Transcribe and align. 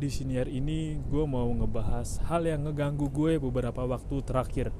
Di 0.00 0.08
siniar 0.08 0.48
ini 0.48 0.96
gue 0.96 1.28
mau 1.28 1.44
ngebahas 1.52 2.24
hal 2.24 2.48
yang 2.48 2.64
ngeganggu 2.64 3.12
gue 3.12 3.36
beberapa 3.36 3.84
waktu 3.84 4.24
terakhir. 4.24 4.72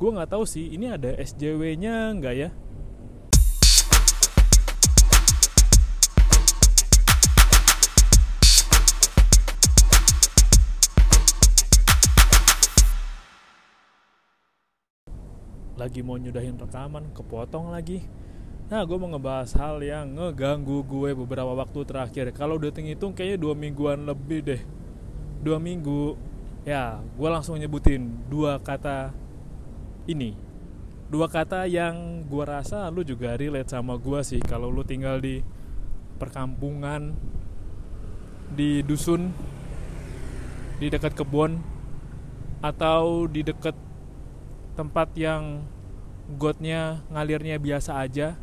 Gue 0.00 0.08
nggak 0.08 0.32
tahu 0.32 0.48
sih 0.48 0.72
ini 0.72 0.88
ada 0.88 1.12
SJW-nya 1.20 2.16
nggak 2.16 2.32
ya? 2.32 2.48
Lagi 15.76 16.00
mau 16.00 16.16
nyudahin 16.16 16.56
rekaman, 16.56 17.12
kepotong 17.12 17.68
lagi. 17.68 18.08
Nah, 18.64 18.80
gue 18.80 18.96
mau 18.96 19.12
ngebahas 19.12 19.52
hal 19.60 19.76
yang 19.84 20.16
ngeganggu 20.16 20.88
gue 20.88 21.12
beberapa 21.12 21.52
waktu 21.52 21.84
terakhir. 21.84 22.32
Kalau 22.32 22.56
udah 22.56 22.72
hitung 22.72 23.12
kayaknya 23.12 23.36
dua 23.36 23.52
mingguan 23.52 24.08
lebih 24.08 24.40
deh. 24.40 24.62
Dua 25.44 25.60
minggu, 25.60 26.16
ya 26.64 26.96
gue 26.96 27.28
langsung 27.28 27.60
nyebutin 27.60 28.08
dua 28.32 28.56
kata 28.56 29.12
ini. 30.08 30.32
Dua 31.12 31.28
kata 31.28 31.68
yang 31.68 32.24
gue 32.24 32.44
rasa 32.48 32.88
lu 32.88 33.04
juga 33.04 33.36
relate 33.36 33.68
sama 33.68 34.00
gue 34.00 34.24
sih. 34.24 34.40
Kalau 34.40 34.72
lu 34.72 34.80
tinggal 34.80 35.20
di 35.20 35.44
perkampungan, 36.16 37.12
di 38.56 38.80
dusun, 38.80 39.28
di 40.80 40.88
dekat 40.88 41.12
kebun, 41.12 41.60
atau 42.64 43.28
di 43.28 43.44
dekat 43.44 43.76
tempat 44.72 45.12
yang 45.20 45.68
gotnya 46.40 47.04
ngalirnya 47.12 47.60
biasa 47.60 48.00
aja 48.00 48.40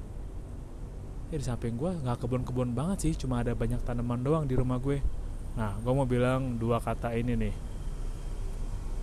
ya 1.31 1.39
di 1.39 1.47
samping 1.47 1.79
gue 1.79 1.95
nggak 2.03 2.27
kebun-kebun 2.27 2.75
banget 2.75 3.07
sih 3.07 3.13
cuma 3.15 3.39
ada 3.39 3.55
banyak 3.55 3.79
tanaman 3.87 4.19
doang 4.19 4.43
di 4.43 4.51
rumah 4.59 4.75
gue. 4.83 4.99
Nah 5.55 5.79
gue 5.79 5.93
mau 5.95 6.03
bilang 6.03 6.59
dua 6.59 6.83
kata 6.83 7.15
ini 7.15 7.39
nih. 7.39 7.55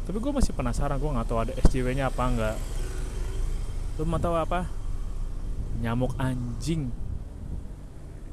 Tapi 0.05 0.17
gue 0.21 0.33
masih 0.37 0.53
penasaran 0.53 1.01
gue 1.01 1.09
nggak 1.09 1.25
tahu 1.25 1.41
ada 1.41 1.53
SJW 1.57 1.97
nya 1.97 2.13
apa 2.13 2.29
nggak. 2.29 2.57
Lu 3.97 4.05
mau 4.05 4.21
tahu 4.21 4.37
apa? 4.37 4.69
Nyamuk 5.81 6.13
anjing. 6.21 6.93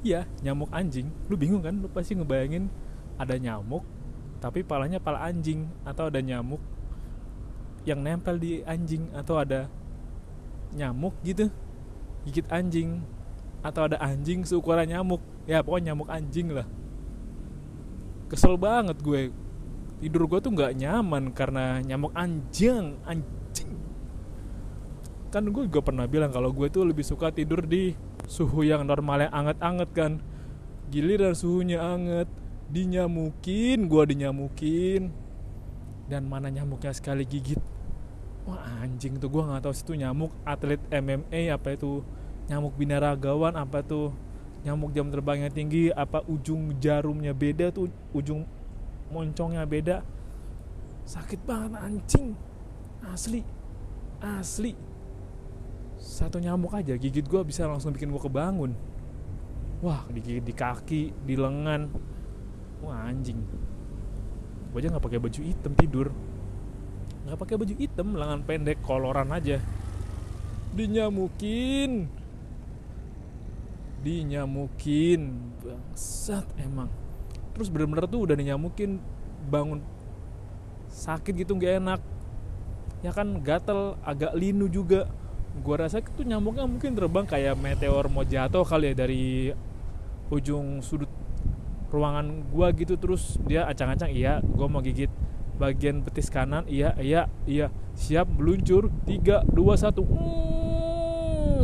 Iya 0.04 0.28
nyamuk 0.44 0.68
anjing. 0.76 1.08
Lu 1.32 1.40
bingung 1.40 1.64
kan? 1.64 1.80
Lu 1.80 1.88
pasti 1.88 2.20
ngebayangin 2.20 2.68
ada 3.16 3.40
nyamuk 3.40 3.88
tapi 4.44 4.62
palanya 4.62 5.00
pala 5.00 5.24
anjing 5.24 5.72
atau 5.88 6.12
ada 6.12 6.20
nyamuk 6.20 6.60
yang 7.88 8.04
nempel 8.04 8.36
di 8.36 8.60
anjing 8.68 9.08
atau 9.16 9.40
ada 9.40 9.72
nyamuk 10.76 11.16
gitu. 11.24 11.48
Gigit 12.28 12.44
anjing 12.52 13.15
atau 13.66 13.90
ada 13.90 13.98
anjing 13.98 14.46
seukuran 14.46 14.86
nyamuk. 14.86 15.26
Ya 15.50 15.66
pokoknya 15.66 15.98
nyamuk 15.98 16.10
anjing 16.14 16.54
lah. 16.54 16.70
Kesel 18.30 18.62
banget 18.62 19.02
gue. 19.02 19.34
Tidur 20.06 20.30
gue 20.30 20.38
tuh 20.38 20.54
nggak 20.54 20.78
nyaman 20.78 21.34
karena 21.34 21.82
nyamuk 21.82 22.14
anjing 22.14 23.02
anjing. 23.10 23.74
Kan 25.34 25.50
gue 25.50 25.66
juga 25.66 25.82
pernah 25.82 26.06
bilang 26.06 26.30
kalau 26.30 26.54
gue 26.54 26.70
tuh 26.70 26.86
lebih 26.86 27.02
suka 27.02 27.34
tidur 27.34 27.66
di 27.66 27.98
suhu 28.30 28.62
yang 28.62 28.86
normal 28.86 29.26
yang 29.26 29.34
anget-anget 29.34 29.90
kan. 29.98 30.12
Giliran 30.94 31.34
suhunya 31.34 31.82
anget 31.82 32.30
dinyamukin 32.70 33.90
gue 33.90 34.04
dinyamukin. 34.14 35.10
Dan 36.06 36.30
mana 36.30 36.54
nyamuknya 36.54 36.94
sekali 36.94 37.26
gigit. 37.26 37.58
Wah 38.46 38.86
anjing 38.86 39.18
tuh 39.18 39.34
gue 39.34 39.42
nggak 39.42 39.66
tahu 39.66 39.74
sih 39.74 39.82
itu 39.90 39.94
nyamuk 39.98 40.30
atlet 40.46 40.78
MMA 40.94 41.50
apa 41.50 41.74
itu 41.74 42.06
nyamuk 42.46 42.78
binaragawan 42.78 43.58
apa 43.58 43.82
tuh 43.82 44.14
nyamuk 44.66 44.94
jam 44.94 45.10
terbangnya 45.10 45.50
tinggi 45.50 45.94
apa 45.94 46.26
ujung 46.26 46.78
jarumnya 46.82 47.34
beda 47.34 47.70
tuh 47.70 47.90
ujung 48.14 48.46
moncongnya 49.14 49.66
beda. 49.66 50.02
Sakit 51.06 51.42
banget 51.46 51.78
anjing. 51.78 52.34
Asli 53.06 53.46
asli. 54.26 54.74
Satu 55.96 56.42
nyamuk 56.42 56.74
aja 56.76 56.98
gigit 56.98 57.26
gue 57.26 57.42
bisa 57.46 57.70
langsung 57.70 57.94
bikin 57.94 58.10
gue 58.10 58.22
kebangun. 58.22 58.72
Wah 59.86 60.06
digigit 60.10 60.44
di 60.44 60.54
kaki 60.54 61.14
di 61.24 61.36
lengan. 61.38 61.90
Wah 62.82 63.06
anjing. 63.10 63.40
Gue 64.74 64.80
aja 64.82 64.92
nggak 64.92 65.06
pakai 65.06 65.20
baju 65.22 65.40
hitam 65.42 65.74
tidur. 65.78 66.08
Nggak 67.26 67.38
pakai 67.42 67.56
baju 67.58 67.74
hitam 67.78 68.08
lengan 68.18 68.42
pendek 68.44 68.78
koloran 68.84 69.32
aja. 69.32 69.62
Dinyamukin 70.76 72.25
dinyamukin 74.06 75.34
bangsat 75.66 76.46
emang. 76.62 76.94
Terus 77.58 77.74
bener-bener 77.74 78.06
tuh 78.06 78.30
udah 78.30 78.38
dinyamukin 78.38 79.02
bangun 79.50 79.82
sakit 80.86 81.34
gitu 81.34 81.58
nggak 81.58 81.82
enak. 81.82 82.02
Ya 83.02 83.10
kan 83.10 83.42
gatel 83.42 83.98
agak 84.06 84.38
linu 84.38 84.70
juga. 84.70 85.10
Gua 85.66 85.82
rasa 85.82 86.04
itu 86.04 86.22
nyamuknya 86.22 86.70
mungkin 86.70 86.94
terbang 86.94 87.26
kayak 87.26 87.58
meteor 87.58 88.06
mau 88.12 88.28
jatuh 88.28 88.62
kali 88.68 88.92
ya 88.92 88.94
dari 88.94 89.24
ujung 90.30 90.86
sudut 90.86 91.10
ruangan 91.90 92.46
gua 92.54 92.70
gitu. 92.78 93.02
Terus 93.02 93.42
dia 93.42 93.66
acang-acang 93.66 94.14
iya 94.14 94.38
gua 94.46 94.70
mau 94.70 94.86
gigit 94.86 95.10
bagian 95.58 96.06
betis 96.06 96.30
kanan. 96.30 96.70
Iya 96.70 96.94
iya 97.02 97.26
iya. 97.50 97.74
Siap 97.98 98.30
meluncur. 98.38 98.94
Tiga 99.10 99.42
dua 99.50 99.74
satu. 99.80 100.06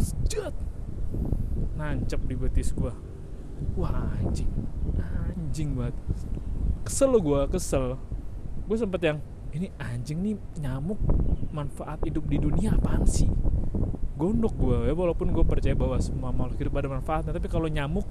Sejat. 0.02 0.71
Nancep 1.82 2.22
di 2.30 2.38
betis 2.38 2.70
gua. 2.78 2.94
Wah 3.74 4.14
anjing. 4.22 4.50
Anjing 5.02 5.74
banget. 5.74 5.98
Kesel 6.86 7.18
gua 7.18 7.50
kesel. 7.50 7.98
Gue 8.70 8.78
sempet 8.78 9.02
yang 9.02 9.18
ini 9.52 9.68
anjing 9.82 10.22
nih 10.22 10.36
nyamuk 10.62 11.02
manfaat 11.52 12.00
hidup 12.06 12.24
di 12.30 12.38
dunia 12.40 12.78
apaan 12.78 13.04
sih? 13.04 13.28
Gondok 14.16 14.54
gue 14.54 14.78
ya 14.86 14.94
walaupun 14.94 15.34
gue 15.34 15.42
percaya 15.42 15.74
bahwa 15.74 15.98
semua 15.98 16.30
makhluk 16.30 16.62
hidup 16.62 16.78
ada 16.78 16.94
manfaatnya 16.94 17.34
tapi 17.34 17.50
kalau 17.50 17.66
nyamuk 17.66 18.06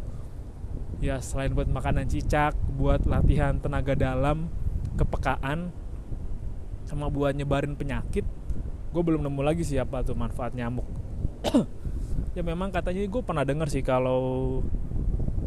ya 0.98 1.22
selain 1.22 1.54
buat 1.54 1.70
makanan 1.70 2.10
cicak 2.10 2.58
buat 2.74 3.06
latihan 3.06 3.56
tenaga 3.62 3.94
dalam 3.94 4.50
kepekaan 4.98 5.72
sama 6.84 7.06
buat 7.08 7.32
nyebarin 7.32 7.78
penyakit 7.78 8.26
gue 8.90 9.02
belum 9.06 9.22
nemu 9.22 9.40
lagi 9.40 9.62
siapa 9.62 10.02
tuh 10.02 10.18
manfaat 10.18 10.52
nyamuk 10.52 10.84
ya 12.34 12.42
memang 12.46 12.70
katanya 12.70 13.02
gue 13.02 13.22
pernah 13.22 13.42
dengar 13.42 13.66
sih 13.66 13.82
kalau 13.82 14.60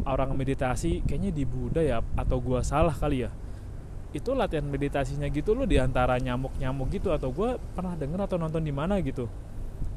orang 0.04 0.36
meditasi 0.36 1.00
kayaknya 1.04 1.32
di 1.32 1.44
Buddha 1.48 1.80
ya 1.80 1.98
atau 2.16 2.38
gue 2.40 2.60
salah 2.60 2.92
kali 2.92 3.24
ya. 3.24 3.30
Itu 4.14 4.36
latihan 4.36 4.68
meditasinya 4.68 5.26
gitu 5.26 5.58
lo 5.58 5.66
di 5.66 5.80
antara 5.80 6.20
nyamuk-nyamuk 6.20 6.92
gitu 6.94 7.10
atau 7.10 7.34
gue 7.34 7.58
pernah 7.74 7.98
denger 7.98 8.30
atau 8.30 8.36
nonton 8.38 8.62
di 8.62 8.70
mana 8.70 9.00
gitu. 9.02 9.26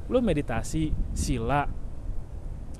Lo 0.07 0.17
meditasi 0.23 0.89
sila 1.13 1.67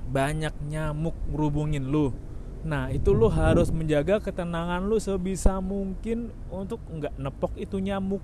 banyak 0.07 0.55
nyamuk 0.71 1.15
merubungin 1.27 1.91
lo 1.91 2.27
Nah 2.67 2.89
itu 2.89 3.13
lo 3.13 3.31
harus 3.31 3.69
menjaga 3.69 4.19
ketenangan 4.19 4.83
lo 4.83 4.99
sebisa 4.99 5.61
mungkin 5.63 6.33
untuk 6.49 6.83
nggak 6.89 7.15
nepok 7.15 7.53
itu 7.55 7.79
nyamuk, 7.79 8.23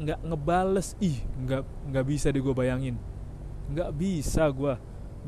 nggak 0.00 0.24
ngebales, 0.24 0.94
ih 1.04 1.20
nggak 1.44 1.62
nggak 1.92 2.04
bisa 2.08 2.32
deh 2.32 2.40
gue 2.40 2.54
bayangin, 2.56 2.96
nggak 3.68 3.90
bisa 3.92 4.46
gue, 4.48 4.78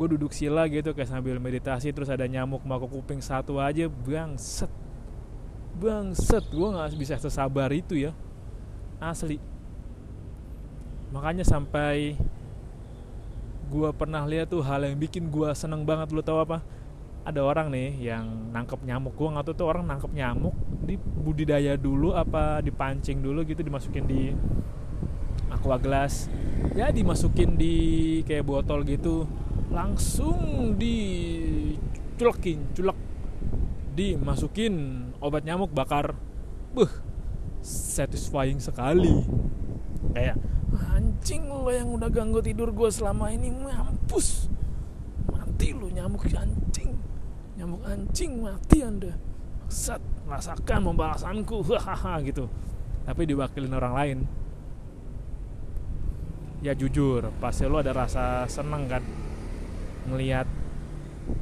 gue 0.00 0.16
duduk 0.16 0.32
sila 0.32 0.64
gitu 0.72 0.96
kayak 0.96 1.12
sambil 1.12 1.36
meditasi 1.36 1.92
terus 1.92 2.08
ada 2.08 2.24
nyamuk 2.24 2.64
mau 2.64 2.80
kuping 2.80 3.20
satu 3.20 3.60
aja 3.60 3.84
bangset, 3.84 4.72
bangset 5.76 6.40
gue 6.48 6.68
nggak 6.72 6.96
bisa 6.96 7.20
sesabar 7.20 7.68
itu 7.68 8.08
ya, 8.08 8.16
asli. 8.96 9.36
Makanya 11.12 11.44
sampai 11.44 12.16
gue 13.68 13.88
pernah 13.92 14.24
lihat 14.24 14.48
tuh 14.48 14.64
hal 14.64 14.88
yang 14.88 14.96
bikin 14.96 15.28
gue 15.28 15.52
seneng 15.52 15.84
banget 15.84 16.16
lo 16.16 16.24
tau 16.24 16.40
apa? 16.40 16.64
ada 17.20 17.44
orang 17.44 17.68
nih 17.68 18.00
yang 18.00 18.24
nangkep 18.48 18.80
nyamuk. 18.80 19.12
Gue 19.12 19.28
nggak 19.28 19.52
tahu 19.52 19.54
tuh 19.60 19.68
orang 19.68 19.84
nangkep 19.84 20.08
nyamuk 20.16 20.56
di 20.88 20.96
budidaya 20.96 21.76
dulu 21.76 22.16
apa 22.16 22.64
dipancing 22.64 23.20
dulu 23.20 23.44
gitu 23.44 23.60
dimasukin 23.60 24.04
di 24.08 24.32
aqua 25.52 25.76
gelas 25.76 26.30
ya 26.78 26.88
dimasukin 26.88 27.58
di 27.58 27.74
kayak 28.24 28.46
botol 28.46 28.86
gitu 28.86 29.26
langsung 29.70 30.74
diculekin 30.76 32.74
culek. 32.74 32.98
Dimasukin 33.94 34.74
obat 35.22 35.46
nyamuk 35.46 35.70
bakar. 35.70 36.14
Buh 36.74 36.90
satisfying 37.62 38.58
sekali. 38.58 39.22
Kayak 40.16 40.36
anjing 40.90 41.46
lo 41.46 41.70
yang 41.70 41.88
udah 41.94 42.10
ganggu 42.10 42.40
tidur 42.42 42.74
gue 42.74 42.90
selama 42.90 43.30
ini 43.30 43.50
mampus. 43.50 44.50
Mati 45.30 45.70
lo 45.76 45.86
nyamuk 45.86 46.26
anjing. 46.34 46.98
Nyamuk 47.54 47.82
anjing 47.86 48.42
mati 48.42 48.78
anda. 48.82 49.12
Set 49.70 50.02
rasakan 50.26 50.90
pembalasanku 50.90 51.62
hahaha 51.70 52.18
gitu. 52.26 52.50
Tapi 53.06 53.22
diwakilin 53.26 53.74
orang 53.74 53.94
lain. 53.94 54.18
Ya 56.60 56.76
jujur 56.76 57.32
pasti 57.40 57.64
lo 57.64 57.80
ada 57.80 57.96
rasa 57.96 58.44
seneng 58.44 58.84
kan 58.84 59.00
ngelihat 60.10 60.46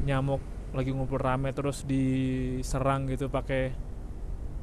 nyamuk 0.05 0.41
lagi 0.77 0.93
ngumpul 0.93 1.17
rame 1.17 1.51
terus 1.57 1.83
diserang 1.89 3.09
gitu 3.09 3.33
pakai 3.33 3.73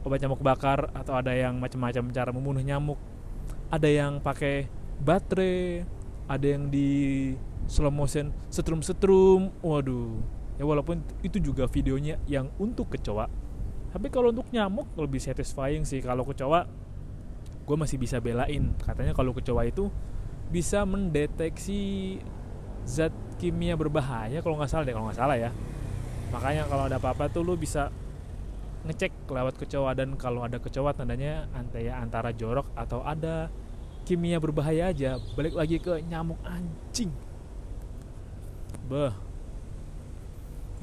obat 0.05 0.21
nyamuk 0.21 0.41
bakar 0.45 0.93
atau 0.93 1.17
ada 1.17 1.33
yang 1.33 1.57
macam-macam 1.57 2.13
cara 2.13 2.29
membunuh 2.29 2.61
nyamuk. 2.61 3.01
Ada 3.73 3.89
yang 3.89 4.21
pakai 4.21 4.69
baterai 5.01 5.83
ada 6.25 6.45
yang 6.45 6.69
di 6.69 7.33
slow 7.65 7.89
motion 7.89 8.29
setrum-setrum. 8.53 9.49
Waduh. 9.65 10.21
Ya 10.55 10.63
walaupun 10.63 11.01
itu 11.25 11.41
juga 11.41 11.65
videonya 11.65 12.21
yang 12.29 12.53
untuk 12.61 12.93
kecoa. 12.93 13.27
Tapi 13.91 14.07
kalau 14.13 14.29
untuk 14.29 14.47
nyamuk 14.53 14.93
lebih 14.93 15.21
satisfying 15.21 15.83
sih. 15.83 16.05
Kalau 16.05 16.21
kecoa 16.21 16.69
gue 17.65 17.77
masih 17.77 17.97
bisa 17.97 18.21
belain. 18.21 18.77
Katanya 18.77 19.17
kalau 19.17 19.33
kecoa 19.33 19.65
itu 19.65 19.89
bisa 20.53 20.85
mendeteksi 20.85 22.21
zat 22.85 23.13
kimia 23.37 23.75
berbahaya 23.75 24.39
kalau 24.39 24.55
nggak 24.59 24.71
salah 24.71 24.83
deh 24.87 24.93
kalau 24.95 25.07
nggak 25.11 25.19
salah 25.19 25.37
ya. 25.37 25.51
Makanya 26.31 26.63
kalau 26.67 26.83
ada 26.87 26.97
apa-apa 26.99 27.31
tuh 27.31 27.43
lu 27.43 27.55
bisa 27.55 27.91
ngecek 28.85 29.25
lewat 29.25 29.57
kecoa 29.57 29.91
dan 29.97 30.13
kalau 30.13 30.45
ada 30.45 30.61
kecoa 30.61 30.93
tandanya 30.93 31.49
antara 31.57 31.93
antara 31.97 32.29
jorok 32.29 32.69
atau 32.77 33.01
ada 33.01 33.49
kimia 34.05 34.37
berbahaya 34.37 34.93
aja 34.93 35.17
balik 35.33 35.57
lagi 35.57 35.81
ke 35.81 35.99
nyamuk 36.05 36.37
anjing. 36.45 37.09
Beh. 38.85 39.13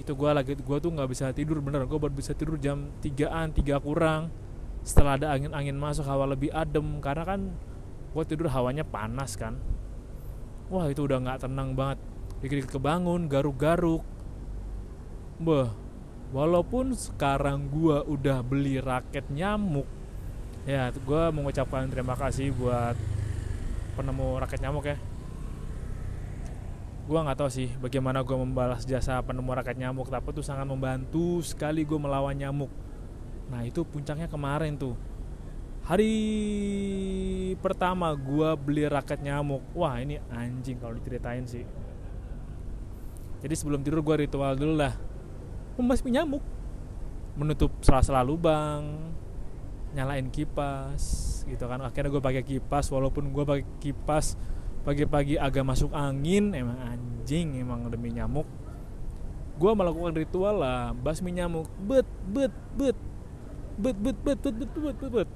Itu 0.01 0.19
gue 0.19 0.31
lagi 0.35 0.59
gue 0.59 0.79
tuh 0.83 0.91
nggak 0.91 1.09
bisa 1.09 1.31
tidur 1.31 1.63
bener. 1.63 1.87
Gue 1.87 1.99
baru 2.03 2.11
bisa 2.11 2.35
tidur 2.35 2.59
jam 2.59 2.91
3an 3.01 3.55
3 3.55 3.79
kurang. 3.79 4.35
Setelah 4.83 5.15
ada 5.15 5.27
angin 5.39 5.55
angin 5.55 5.79
masuk 5.79 6.03
hawa 6.03 6.27
lebih 6.27 6.51
adem. 6.51 6.99
Karena 6.99 7.23
kan 7.23 7.41
gue 8.11 8.25
tidur 8.27 8.51
hawanya 8.51 8.83
panas 8.83 9.39
kan. 9.39 9.55
Wah 10.73 10.91
itu 10.91 11.07
udah 11.07 11.23
nggak 11.23 11.47
tenang 11.47 11.79
banget 11.79 12.03
dikit-dikit 12.43 12.75
kebangun 12.75 13.31
garuk-garuk. 13.31 14.03
Beh 15.39 15.71
walaupun 16.33 16.97
sekarang 16.97 17.69
gue 17.69 17.97
udah 18.09 18.41
beli 18.41 18.81
raket 18.81 19.29
nyamuk 19.29 19.85
ya 20.65 20.89
gue 20.89 21.23
mengucapkan 21.29 21.85
terima 21.93 22.17
kasih 22.17 22.57
buat 22.57 22.97
penemu 23.93 24.41
raket 24.41 24.65
nyamuk 24.65 24.89
ya. 24.89 24.97
Gue 27.03 27.19
nggak 27.19 27.37
tahu 27.37 27.51
sih 27.53 27.69
bagaimana 27.83 28.25
gue 28.25 28.33
membalas 28.33 28.89
jasa 28.89 29.21
penemu 29.21 29.53
raket 29.53 29.77
nyamuk 29.77 30.09
tapi 30.09 30.33
tuh 30.33 30.47
sangat 30.47 30.65
membantu 30.65 31.45
sekali 31.45 31.85
gue 31.85 31.99
melawan 32.01 32.33
nyamuk. 32.33 32.73
Nah 33.53 33.67
itu 33.67 33.85
puncaknya 33.85 34.31
kemarin 34.31 34.79
tuh. 34.81 34.97
Hari 35.83 36.15
pertama 37.59 38.15
gue 38.15 38.55
beli 38.55 38.87
raket 38.87 39.19
nyamuk. 39.21 39.61
Wah 39.75 39.99
ini 39.99 40.23
anjing 40.31 40.79
kalau 40.79 40.95
diceritain 40.97 41.45
sih 41.45 41.67
jadi 43.43 43.55
sebelum 43.59 43.83
tidur 43.83 44.07
gue 44.07 44.23
ritual 44.23 44.55
dulu 44.55 44.79
lah. 44.79 44.95
Membasmi 45.75 46.15
nyamuk. 46.15 46.45
Menutup 47.35 47.75
sela-sela 47.83 48.23
lubang 48.23 49.13
nyalain 49.93 50.31
kipas 50.31 51.43
gitu 51.45 51.67
kan. 51.67 51.83
Akhirnya 51.83 52.15
gue 52.15 52.23
pakai 52.23 52.47
kipas 52.47 52.87
walaupun 52.95 53.35
gue 53.35 53.45
pakai 53.45 53.67
kipas 53.83 54.39
pagi-pagi 54.87 55.37
agak 55.37 55.67
masuk 55.67 55.91
angin 55.91 56.55
emang 56.55 56.79
anjing 56.79 57.59
emang 57.59 57.91
demi 57.91 58.15
nyamuk. 58.15 58.47
Gue 59.59 59.73
melakukan 59.75 60.15
ritual 60.15 60.63
lah 60.63 60.95
basmi 60.95 61.35
nyamuk. 61.35 61.67
Bet 61.83 62.07
bet 62.31 62.55
bet. 62.79 62.97
Bet 63.75 63.97
bet 63.99 64.17
bet 64.23 64.39
bet 64.39 64.55
bet 64.55 64.71
bet 64.71 64.97
bet 65.03 65.13
bet. 65.13 65.31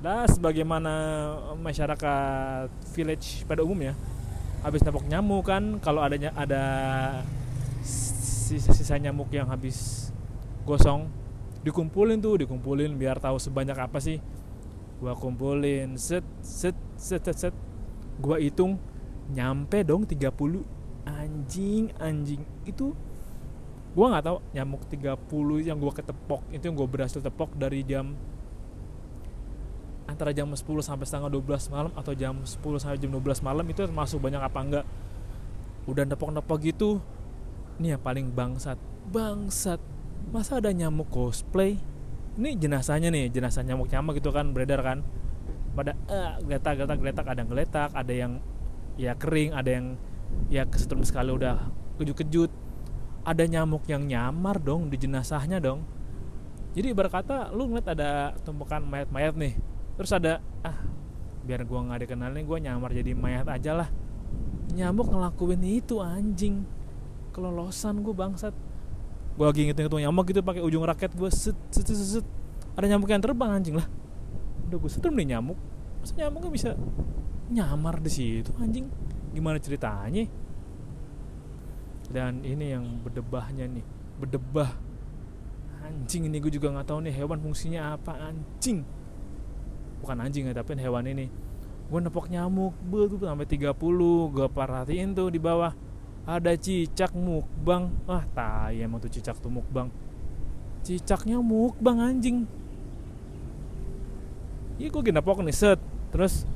Nah, 0.00 0.24
sebagaimana 0.24 0.92
masyarakat 1.60 2.72
village 2.96 3.44
pada 3.44 3.60
umumnya, 3.60 3.92
habis 4.60 4.84
nepok 4.84 5.04
nyamuk 5.08 5.48
kan, 5.48 5.80
kalau 5.80 6.04
adanya 6.04 6.32
ada 6.36 6.64
sisa-sisa 7.84 9.00
nyamuk 9.00 9.32
yang 9.32 9.48
habis 9.48 10.10
gosong, 10.68 11.08
dikumpulin 11.64 12.20
tuh 12.20 12.40
dikumpulin 12.44 12.96
biar 12.96 13.20
tahu 13.20 13.36
sebanyak 13.40 13.76
apa 13.76 13.98
sih. 14.00 14.20
Gua 15.00 15.16
kumpulin 15.16 15.96
set 15.96 16.24
set 16.44 16.76
set 16.96 17.24
set, 17.24 17.36
set. 17.48 17.54
gua 18.20 18.36
hitung 18.36 18.76
nyampe 19.32 19.80
dong 19.80 20.04
30 20.04 20.28
anjing 21.08 21.88
anjing. 21.96 22.44
Itu 22.68 22.92
gua 23.96 24.12
nggak 24.12 24.24
tahu 24.28 24.38
nyamuk 24.52 24.82
30 24.92 25.68
yang 25.72 25.80
gua 25.80 25.92
ketepok 25.96 26.44
itu 26.52 26.68
yang 26.68 26.76
gua 26.76 26.88
berhasil 26.88 27.24
tepok 27.24 27.56
dari 27.56 27.80
jam 27.80 28.12
antara 30.10 30.34
jam 30.34 30.50
10 30.50 30.58
sampai 30.82 31.06
setengah 31.06 31.30
12 31.30 31.70
malam 31.70 31.92
atau 31.94 32.12
jam 32.18 32.34
10 32.42 32.58
sampai 32.82 32.98
jam 32.98 33.14
12 33.14 33.46
malam 33.46 33.62
itu 33.70 33.86
masuk 33.86 34.18
banyak 34.18 34.42
apa 34.42 34.58
enggak. 34.58 34.84
Udah 35.86 36.04
nepok-nepok 36.04 36.58
gitu 36.66 36.98
ini 37.78 37.96
yang 37.96 38.02
paling 38.02 38.28
bangsat. 38.34 38.76
Bangsat 39.08 39.80
masa 40.28 40.60
ada 40.60 40.68
nyamuk 40.74 41.08
cosplay? 41.08 41.80
Ini 42.36 42.58
jenazahnya 42.60 43.08
nih 43.08 43.32
jenazah 43.32 43.64
nyamuk 43.64 43.88
nyamuk 43.88 44.20
gitu 44.20 44.34
kan 44.34 44.52
beredar 44.52 44.84
kan. 44.84 45.00
Pada 45.72 45.96
eh 46.10 46.36
geletak 46.44 46.82
geletak 46.82 46.98
geletak 46.98 47.26
ada 47.30 47.38
yang 47.40 47.48
geletak 47.48 47.90
ada 47.94 48.12
yang 48.12 48.32
ya 49.00 49.12
kering 49.16 49.56
ada 49.56 49.70
yang 49.70 49.86
ya 50.52 50.68
kesetrum 50.68 51.06
sekali 51.06 51.32
udah 51.32 51.70
kejut-kejut. 51.96 52.52
Ada 53.24 53.48
nyamuk 53.48 53.88
yang 53.88 54.04
nyamar 54.04 54.60
dong 54.60 54.92
di 54.92 55.00
jenazahnya 55.00 55.62
dong. 55.62 55.86
Jadi 56.76 56.94
berkata 56.94 57.50
lu 57.50 57.66
ngeliat 57.66 57.88
ada 57.96 58.36
tumpukan 58.46 58.84
mayat-mayat 58.84 59.34
nih 59.34 59.58
terus 59.98 60.10
ada 60.12 60.42
ah 60.62 60.78
biar 61.46 61.64
gua 61.64 61.86
nggak 61.88 62.06
dikenalin 62.06 62.44
gua 62.44 62.58
nyamar 62.60 62.90
jadi 62.92 63.16
mayat 63.16 63.48
aja 63.48 63.72
lah. 63.74 63.88
Nyamuk 64.70 65.10
ngelakuin 65.10 65.62
itu 65.66 65.98
anjing. 65.98 66.62
Kelolosan 67.34 68.02
gue 68.02 68.14
bangsat. 68.14 68.54
Gue 69.34 69.46
lagi 69.46 69.66
ngitung-ngitung 69.66 70.02
nyamuk 70.02 70.24
gitu 70.30 70.40
pakai 70.42 70.62
ujung 70.62 70.82
raket 70.82 71.14
gue 71.14 71.30
set, 71.30 71.56
set, 71.70 71.86
set, 71.86 71.96
set, 71.96 72.26
ada 72.74 72.86
nyamuk 72.86 73.08
yang 73.10 73.22
terbang 73.22 73.50
anjing 73.50 73.78
lah. 73.78 73.86
Udah 74.68 74.78
gue 74.78 74.90
setrum 74.90 75.14
nih 75.18 75.34
nyamuk. 75.34 75.58
Masa 76.02 76.12
nyamuknya 76.18 76.50
bisa 76.50 76.70
nyamar 77.50 77.98
di 78.02 78.10
situ 78.10 78.50
anjing? 78.58 78.86
Gimana 79.34 79.58
ceritanya? 79.62 80.26
Dan 82.10 82.42
ini 82.42 82.74
yang 82.74 82.84
berdebahnya 83.02 83.70
nih 83.70 83.86
berdebah. 84.18 84.70
Anjing 85.86 86.30
ini 86.30 86.36
gue 86.38 86.52
juga 86.52 86.70
nggak 86.74 86.86
tahu 86.86 86.98
nih 87.06 87.14
hewan 87.14 87.38
fungsinya 87.42 87.94
apa 87.98 88.30
anjing 88.30 88.86
bukan 90.00 90.16
anjing 90.24 90.48
ya 90.48 90.56
tapi 90.56 90.74
hewan 90.80 91.06
ini. 91.06 91.28
Gue 91.90 91.98
nepok 91.98 92.30
nyamuk 92.30 92.72
tuh 92.86 93.18
sampai 93.18 93.46
30 93.50 93.74
gue 94.30 94.46
perhatiin 94.46 95.10
tuh 95.10 95.28
di 95.28 95.42
bawah. 95.42 95.74
Ada 96.22 96.54
cicak 96.54 97.10
mukbang. 97.12 97.90
Ah 98.06 98.22
tai 98.30 98.80
emang 98.80 99.02
tuh 99.02 99.10
cicak 99.10 99.36
tuh 99.42 99.50
mukbang. 99.50 99.90
Cicaknya 100.86 101.42
mukbang 101.42 101.98
anjing. 101.98 102.46
Iya 104.78 104.88
gue 104.88 105.02
gini 105.02 105.18
pok 105.18 105.42
nih 105.42 105.52
set. 105.52 105.82
Terus 106.14 106.46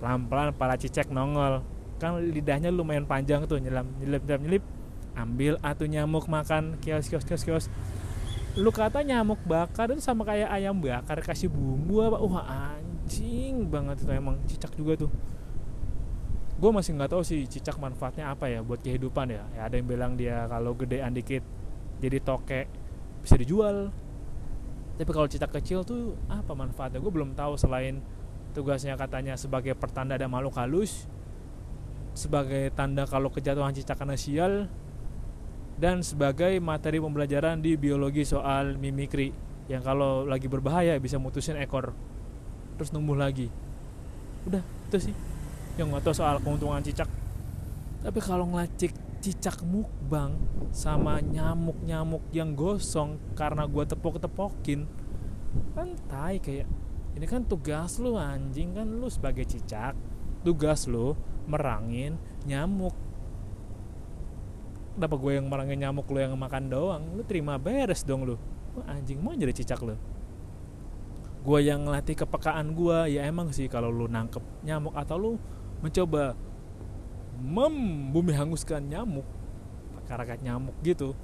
pelan-pelan 0.00 0.56
para 0.56 0.80
cicak 0.80 1.12
nongol. 1.12 1.60
Kan 2.00 2.16
lidahnya 2.24 2.72
lumayan 2.72 3.04
panjang 3.04 3.44
tuh 3.44 3.60
nyelam 3.60 3.92
nyelip 4.00 4.24
nyelip 4.24 4.40
nyelip. 4.40 4.64
Ambil 5.18 5.60
atuh 5.60 5.84
nyamuk 5.84 6.24
makan 6.32 6.80
kios 6.80 7.12
kios 7.12 7.28
kios 7.28 7.42
kios. 7.44 7.64
Lu 8.56 8.72
kata 8.72 9.04
nyamuk 9.04 9.38
bakar 9.44 9.92
itu 9.92 10.00
sama 10.00 10.24
kayak 10.24 10.48
ayam 10.48 10.80
bakar 10.80 11.20
kasih 11.20 11.52
bumbu 11.52 12.00
apa? 12.00 12.16
Wah 12.24 12.74
anjing 13.08 13.72
banget 13.72 14.04
itu 14.04 14.12
emang 14.12 14.36
cicak 14.44 14.76
juga 14.76 15.08
tuh. 15.08 15.10
Gue 16.60 16.70
masih 16.76 16.92
nggak 16.92 17.16
tahu 17.16 17.24
sih 17.24 17.48
cicak 17.48 17.80
manfaatnya 17.80 18.28
apa 18.28 18.52
ya 18.52 18.60
buat 18.60 18.84
kehidupan 18.84 19.32
ya. 19.32 19.48
ya 19.56 19.60
ada 19.64 19.80
yang 19.80 19.88
bilang 19.88 20.12
dia 20.20 20.44
kalau 20.44 20.76
gedean 20.76 21.16
dikit 21.16 21.40
jadi 22.04 22.20
tokek 22.20 22.68
bisa 23.24 23.40
dijual. 23.40 23.88
Tapi 25.00 25.08
kalau 25.08 25.24
cicak 25.24 25.56
kecil 25.56 25.88
tuh 25.88 26.20
apa 26.28 26.52
manfaatnya? 26.52 27.00
Gue 27.00 27.08
belum 27.08 27.32
tahu 27.32 27.56
selain 27.56 28.04
tugasnya 28.52 28.92
katanya 29.00 29.40
sebagai 29.40 29.72
pertanda 29.72 30.20
ada 30.20 30.28
makhluk 30.28 30.60
halus 30.60 31.08
sebagai 32.12 32.68
tanda 32.76 33.08
kalau 33.08 33.32
kejatuhan 33.32 33.72
cicak 33.72 33.96
karena 33.96 34.18
sial 34.20 34.68
dan 35.80 36.04
sebagai 36.04 36.58
materi 36.60 36.98
pembelajaran 36.98 37.62
di 37.62 37.78
biologi 37.78 38.26
soal 38.26 38.76
mimikri 38.76 39.30
yang 39.70 39.80
kalau 39.80 40.26
lagi 40.26 40.50
berbahaya 40.50 40.98
bisa 40.98 41.16
mutusin 41.22 41.56
ekor 41.56 41.94
terus 42.78 42.94
numbuh 42.94 43.18
lagi. 43.18 43.50
Udah 44.46 44.62
itu 44.62 45.10
sih. 45.10 45.14
Yang 45.74 45.86
nggak 45.90 46.02
tahu 46.06 46.14
soal 46.14 46.38
keuntungan 46.38 46.78
cicak. 46.78 47.10
Tapi 47.98 48.18
kalau 48.22 48.46
ngelacik 48.54 48.94
cicak 49.18 49.66
mukbang 49.66 50.38
sama 50.70 51.18
nyamuk-nyamuk 51.18 52.22
yang 52.30 52.54
gosong 52.54 53.18
karena 53.34 53.66
gue 53.66 53.82
tepok-tepokin 53.82 54.86
kan 55.74 55.90
tai 56.06 56.38
kayak 56.38 56.70
ini 57.18 57.26
kan 57.26 57.42
tugas 57.42 57.98
lu 57.98 58.14
anjing. 58.14 58.78
Kan 58.78 59.02
lu 59.02 59.10
sebagai 59.10 59.42
cicak 59.42 59.98
tugas 60.46 60.86
lu 60.86 61.18
merangin 61.50 62.14
nyamuk. 62.46 62.94
Kenapa 64.94 65.14
gue 65.18 65.32
yang 65.34 65.46
merangin 65.50 65.78
nyamuk 65.82 66.06
lu 66.14 66.18
yang 66.22 66.38
makan 66.38 66.70
doang? 66.70 67.02
Lu 67.18 67.26
terima 67.26 67.58
beres 67.58 68.06
dong 68.06 68.22
lu. 68.22 68.38
Anjing 68.86 69.18
mau 69.18 69.34
jadi 69.34 69.50
cicak 69.50 69.82
lu 69.82 69.98
gue 71.44 71.58
yang 71.62 71.86
ngelatih 71.86 72.18
kepekaan 72.18 72.74
gue 72.74 73.14
ya 73.14 73.24
emang 73.24 73.54
sih 73.54 73.70
kalau 73.70 73.88
lu 73.88 74.10
nangkep 74.10 74.42
nyamuk 74.66 74.94
atau 74.98 75.16
lu 75.16 75.32
mencoba 75.80 76.34
membumi 77.38 78.34
hanguskan 78.34 78.82
nyamuk 78.90 79.24
karakat 80.08 80.42
nyamuk 80.42 80.74
gitu 80.82 81.14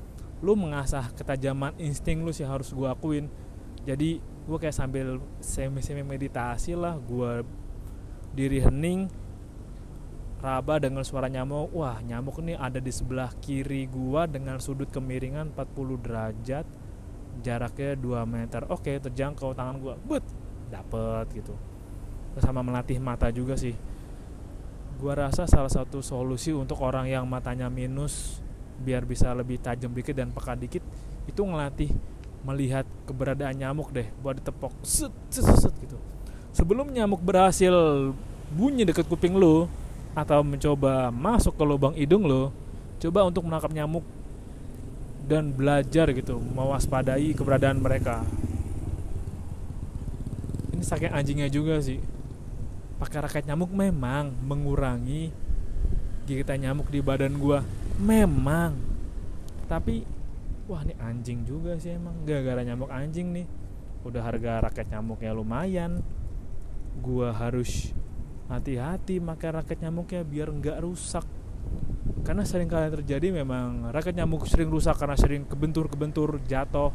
lu 0.44 0.52
mengasah 0.61 1.09
ketajaman 1.16 1.73
insting 1.80 2.21
lu 2.21 2.28
sih 2.28 2.44
harus 2.44 2.68
gue 2.68 2.85
akuin. 2.85 3.33
Jadi 3.88 4.21
gue 4.21 4.59
kayak 4.61 4.76
sambil 4.76 5.16
semi 5.40 5.80
semi 5.80 6.04
meditasi 6.04 6.76
lah 6.76 7.00
gue 7.00 7.40
diri 8.37 8.61
hening 8.61 9.09
raba 10.44 10.76
dengan 10.76 11.00
suara 11.00 11.33
nyamuk. 11.33 11.73
Wah 11.73 11.97
nyamuk 12.04 12.44
ini 12.44 12.52
ada 12.61 12.76
di 12.76 12.92
sebelah 12.92 13.33
kiri 13.40 13.88
gua 13.88 14.28
dengan 14.28 14.61
sudut 14.61 14.92
kemiringan 14.92 15.56
40 15.56 16.04
derajat 16.04 16.66
jaraknya 17.43 17.97
2 17.99 18.23
meter. 18.29 18.62
Oke 18.71 19.00
terjangkau 19.00 19.57
tangan 19.57 19.76
gua 19.81 19.95
but 20.07 20.23
dapet 20.71 21.43
gitu. 21.43 21.55
Sama 22.38 22.62
melatih 22.62 22.99
mata 22.99 23.31
juga 23.31 23.57
sih. 23.59 23.75
Gua 25.00 25.19
rasa 25.19 25.49
salah 25.49 25.71
satu 25.71 25.99
solusi 26.05 26.55
untuk 26.55 26.79
orang 26.85 27.11
yang 27.11 27.26
matanya 27.26 27.67
minus 27.67 28.38
biar 28.75 29.07
bisa 29.07 29.31
lebih 29.31 29.62
tajam 29.62 29.95
dikit 29.95 30.19
dan 30.19 30.35
peka 30.35 30.59
dikit 30.59 30.83
itu 31.31 31.41
ngelatih 31.41 31.95
melihat 32.45 32.85
keberadaan 33.09 33.57
nyamuk 33.57 33.95
deh 33.95 34.11
buat 34.21 34.37
ditepok 34.37 34.75
set 34.85 35.14
set 35.31 35.47
set 35.57 35.75
gitu. 35.81 35.97
Sebelum 36.55 36.91
nyamuk 36.91 37.23
berhasil 37.23 37.75
bunyi 38.53 38.87
deket 38.87 39.09
kuping 39.09 39.35
lu 39.35 39.67
atau 40.14 40.47
mencoba 40.47 41.11
masuk 41.11 41.59
ke 41.59 41.64
lubang 41.67 41.95
hidung 41.99 42.23
lo 42.29 42.55
coba 43.03 43.26
untuk 43.26 43.43
menangkap 43.43 43.73
nyamuk 43.75 44.05
dan 45.25 45.57
belajar 45.57 46.12
gitu 46.12 46.37
mewaspadai 46.37 47.33
keberadaan 47.33 47.81
mereka. 47.81 48.21
Ini 50.76 50.85
saking 50.85 51.12
anjingnya 51.12 51.49
juga 51.49 51.81
sih. 51.81 51.99
Pakai 53.00 53.25
raket 53.25 53.45
nyamuk 53.49 53.73
memang 53.73 54.31
mengurangi 54.45 55.33
gigitan 56.28 56.61
nyamuk 56.61 56.93
di 56.93 57.00
badan 57.00 57.37
gua. 57.40 57.64
Memang. 58.00 58.76
Tapi 59.64 60.04
wah 60.69 60.85
ini 60.85 60.95
anjing 61.00 61.49
juga 61.49 61.76
sih 61.81 61.97
emang. 61.97 62.25
Gara-gara 62.28 62.61
nyamuk 62.61 62.93
anjing 62.93 63.33
nih. 63.33 63.47
Udah 64.04 64.21
harga 64.21 64.69
raket 64.69 64.93
nyamuknya 64.93 65.33
lumayan. 65.33 66.04
Gua 67.00 67.33
harus 67.33 67.97
hati-hati 68.52 69.25
pakai 69.25 69.57
raket 69.57 69.81
nyamuknya 69.81 70.21
biar 70.21 70.52
nggak 70.52 70.85
rusak 70.85 71.25
karena 72.25 72.40
sering 72.49 72.73
kali 72.73 72.88
terjadi 72.88 73.37
memang 73.37 73.93
raket 73.93 74.16
nyamuk 74.16 74.49
sering 74.49 74.73
rusak 74.73 74.97
karena 74.97 75.12
sering 75.12 75.45
kebentur-kebentur 75.45 76.40
jatuh 76.49 76.88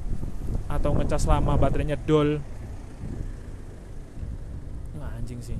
atau 0.65 0.89
ngecas 0.98 1.29
lama 1.29 1.53
baterainya 1.53 2.01
dol. 2.01 2.41
Nggak 4.98 5.12
anjing 5.21 5.39
sih. 5.45 5.57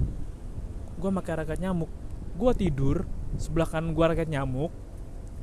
Gue 0.98 1.10
pakai 1.14 1.46
raket 1.46 1.62
nyamuk. 1.62 1.90
Gue 2.34 2.52
tidur 2.58 3.06
sebelah 3.38 3.70
kanan 3.70 3.94
gue 3.94 4.06
raket 4.06 4.26
nyamuk 4.26 4.74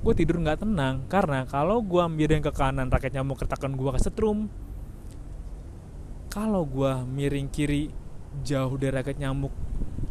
gue 0.02 0.14
tidur 0.18 0.42
nggak 0.42 0.66
tenang. 0.66 1.06
Karena 1.06 1.46
kalau 1.46 1.78
gue 1.78 2.02
miring 2.02 2.42
ke 2.42 2.50
kanan 2.50 2.90
raket 2.90 3.14
nyamuk 3.14 3.38
kertakan 3.38 3.78
gue 3.78 3.90
kesetrum 3.94 4.50
kalau 6.34 6.66
gue 6.68 6.92
miring 7.08 7.48
kiri 7.48 7.88
jauh 8.42 8.74
dari 8.76 8.92
raket 8.92 9.16
nyamuk 9.22 9.54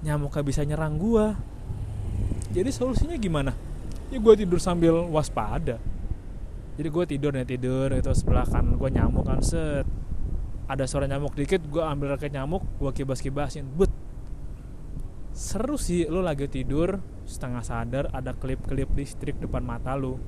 nyamuk 0.01 0.33
gak 0.33 0.45
bisa 0.47 0.61
nyerang 0.63 0.97
gua. 0.97 1.37
Jadi 2.53 2.69
solusinya 2.71 3.19
gimana 3.19 3.74
ya 4.13 4.17
gue 4.21 4.33
tidur 4.37 4.59
sambil 4.61 5.05
waspada. 5.09 5.81
Jadi 6.75 6.87
gue 6.91 7.05
tidur 7.07 7.31
nih 7.31 7.47
tidur 7.47 7.87
itu 7.95 8.11
sebelah 8.11 8.43
kan 8.45 8.75
gue 8.75 8.89
nyamuk 8.91 9.25
kan 9.25 9.39
set. 9.39 9.87
Ada 10.65 10.89
suara 10.89 11.05
nyamuk 11.07 11.37
dikit 11.37 11.63
gue 11.69 11.81
ambil 11.81 12.17
raket 12.17 12.33
nyamuk 12.33 12.65
gue 12.81 12.91
kibas 12.91 13.21
kibasin 13.21 13.69
but 13.77 13.89
seru 15.35 15.75
sih 15.75 16.07
lo 16.07 16.23
lagi 16.23 16.47
tidur 16.47 17.03
setengah 17.27 17.63
sadar 17.63 18.05
ada 18.15 18.31
klip-klip 18.31 18.87
listrik 18.95 19.35
depan 19.37 19.61
mata 19.61 19.95
lo 19.95 20.19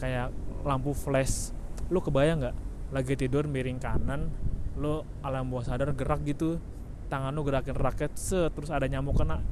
kayak 0.00 0.32
lampu 0.66 0.92
flash. 0.96 1.54
Lo 1.92 2.02
kebayang 2.02 2.42
nggak? 2.42 2.56
Lagi 2.90 3.14
tidur 3.14 3.46
miring 3.46 3.78
kanan 3.78 4.32
lo 4.80 5.06
alam 5.22 5.48
bawah 5.48 5.70
sadar 5.70 5.94
gerak 5.94 6.26
gitu. 6.26 6.58
Tangan 7.10 7.34
lu 7.34 7.42
gerakin 7.42 7.74
raket 7.74 8.14
set 8.14 8.54
terus 8.54 8.70
ada 8.70 8.86
nyamuk 8.86 9.18
kena. 9.18 9.42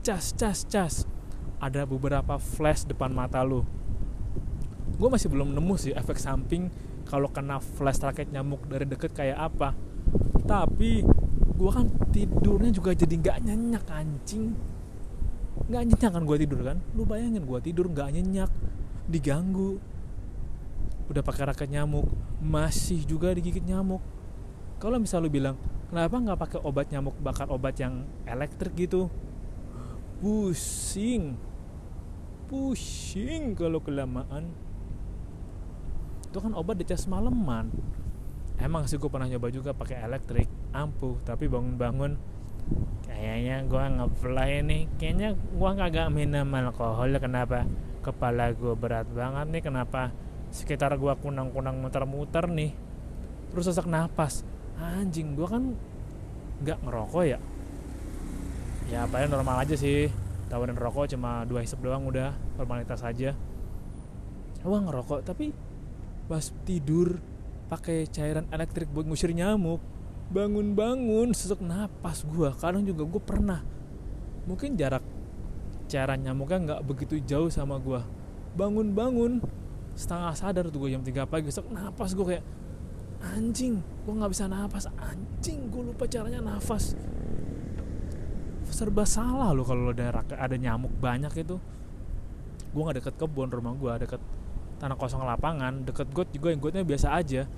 Cas 0.00 0.32
cas 0.32 0.64
cas 0.64 1.15
ada 1.56 1.88
beberapa 1.88 2.36
flash 2.36 2.84
depan 2.84 3.12
mata 3.12 3.40
lu. 3.40 3.64
Gue 4.96 5.08
masih 5.08 5.28
belum 5.28 5.52
nemu 5.52 5.74
sih 5.76 5.92
efek 5.92 6.16
samping 6.16 6.68
kalau 7.08 7.28
kena 7.30 7.60
flash 7.60 8.00
raket 8.00 8.28
nyamuk 8.32 8.64
dari 8.68 8.84
deket 8.84 9.12
kayak 9.12 9.38
apa. 9.52 9.72
Tapi 10.44 11.04
gue 11.56 11.70
kan 11.72 11.88
tidurnya 12.12 12.70
juga 12.72 12.92
jadi 12.92 13.14
nggak 13.16 13.38
nyenyak 13.44 13.84
anjing. 13.88 14.52
Nggak 15.68 15.82
nyenyak 15.92 16.10
kan 16.12 16.22
gue 16.24 16.36
tidur 16.44 16.60
kan? 16.64 16.78
Lu 16.92 17.08
bayangin 17.08 17.44
gue 17.44 17.58
tidur 17.64 17.88
nggak 17.88 18.08
nyenyak 18.12 18.50
diganggu. 19.08 19.80
Udah 21.06 21.22
pakai 21.22 21.48
raket 21.48 21.70
nyamuk 21.70 22.08
masih 22.42 23.04
juga 23.08 23.32
digigit 23.32 23.64
nyamuk. 23.64 24.02
Kalau 24.76 25.00
misal 25.00 25.24
lu 25.24 25.32
bilang 25.32 25.56
kenapa 25.88 26.20
nggak 26.20 26.38
pakai 26.38 26.58
obat 26.60 26.92
nyamuk 26.92 27.16
bakar 27.22 27.48
obat 27.48 27.78
yang 27.80 28.04
elektrik 28.28 28.74
gitu 28.76 29.08
pusing. 30.22 31.36
Pusing 32.46 33.58
kalau 33.58 33.82
kelamaan. 33.82 34.52
Itu 36.30 36.38
kan 36.38 36.52
obat 36.54 36.78
dicas 36.78 37.08
maleman 37.08 37.72
emang 38.56 38.88
sih 38.88 38.96
gue 38.96 39.08
pernah 39.08 39.28
nyoba 39.28 39.48
juga 39.52 39.70
pakai 39.76 40.04
elektrik. 40.04 40.48
Ampuh 40.72 41.20
tapi 41.24 41.48
bangun-bangun. 41.48 42.16
Kayaknya 43.06 43.56
gue 43.68 43.84
ngefly 44.00 44.52
nih. 44.66 44.82
Kayaknya 44.98 45.28
gue 45.36 45.70
kagak 45.76 46.08
minum 46.12 46.48
alkohol. 46.52 47.12
Kenapa? 47.20 47.64
Kepala 48.02 48.52
gue 48.52 48.74
berat 48.76 49.08
banget 49.12 49.46
nih. 49.52 49.62
Kenapa 49.64 50.12
sekitar 50.50 50.96
gue 50.96 51.12
kunang-kunang 51.20 51.78
muter-muter 51.80 52.48
nih? 52.48 52.72
Terus 53.52 53.64
sesak 53.70 53.88
napas. 53.88 54.42
Anjing 54.76 55.36
gue 55.36 55.48
kan 55.48 55.72
nggak 56.56 56.88
ngerokok 56.88 57.24
ya 57.28 57.38
ya 58.90 59.06
paling 59.10 59.30
normal 59.30 59.62
aja 59.62 59.74
sih. 59.74 60.10
Tawarin 60.46 60.78
rokok 60.78 61.10
cuma 61.10 61.42
dua 61.42 61.62
hisap 61.62 61.82
doang 61.82 62.06
udah 62.06 62.30
formalitas 62.54 63.02
aja. 63.02 63.34
Wah 64.62 64.82
ngerokok 64.82 65.26
tapi 65.26 65.50
pas 66.26 66.42
tidur 66.66 67.18
pakai 67.70 68.06
cairan 68.10 68.46
elektrik 68.50 68.90
buat 68.90 69.06
ngusir 69.06 69.30
nyamuk 69.30 69.78
bangun-bangun 70.26 71.30
sesek 71.30 71.62
napas 71.62 72.26
gue 72.26 72.50
kadang 72.58 72.82
juga 72.82 73.06
gue 73.06 73.22
pernah 73.22 73.62
mungkin 74.46 74.74
jarak 74.74 75.02
cairan 75.86 76.18
nyamuknya 76.18 76.58
nggak 76.66 76.80
begitu 76.82 77.22
jauh 77.22 77.46
sama 77.46 77.78
gue 77.78 78.02
bangun-bangun 78.58 79.38
setengah 79.94 80.34
sadar 80.34 80.66
tuh 80.66 80.82
gue 80.82 80.98
jam 80.98 81.02
3 81.02 81.30
pagi 81.30 81.46
sesek 81.50 81.70
napas 81.70 82.14
gue 82.14 82.26
kayak 82.26 82.44
anjing 83.22 83.78
gue 84.02 84.14
nggak 84.14 84.30
bisa 84.34 84.50
nafas 84.50 84.90
anjing 84.98 85.70
gue 85.70 85.82
lupa 85.86 86.10
caranya 86.10 86.42
nafas 86.42 86.98
serba 88.76 89.08
salah 89.08 89.56
lo 89.56 89.64
kalau 89.64 89.88
ada 89.96 90.20
ada 90.36 90.56
nyamuk 90.60 90.92
banyak 91.00 91.32
itu. 91.40 91.56
Gue 92.76 92.82
nggak 92.84 93.00
deket 93.00 93.14
kebun 93.16 93.48
rumah 93.48 93.72
gue 93.72 94.04
deket 94.04 94.20
tanah 94.76 95.00
kosong 95.00 95.24
lapangan 95.24 95.88
deket 95.88 96.12
got 96.12 96.28
juga 96.28 96.52
yang 96.52 96.60
gotnya 96.60 96.84
biasa 96.84 97.16
aja. 97.16 97.48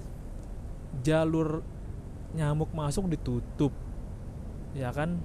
Jalur 1.02 1.66
nyamuk 2.38 2.70
masuk 2.70 3.10
ditutup 3.10 3.74
ya 4.78 4.94
kan? 4.94 5.18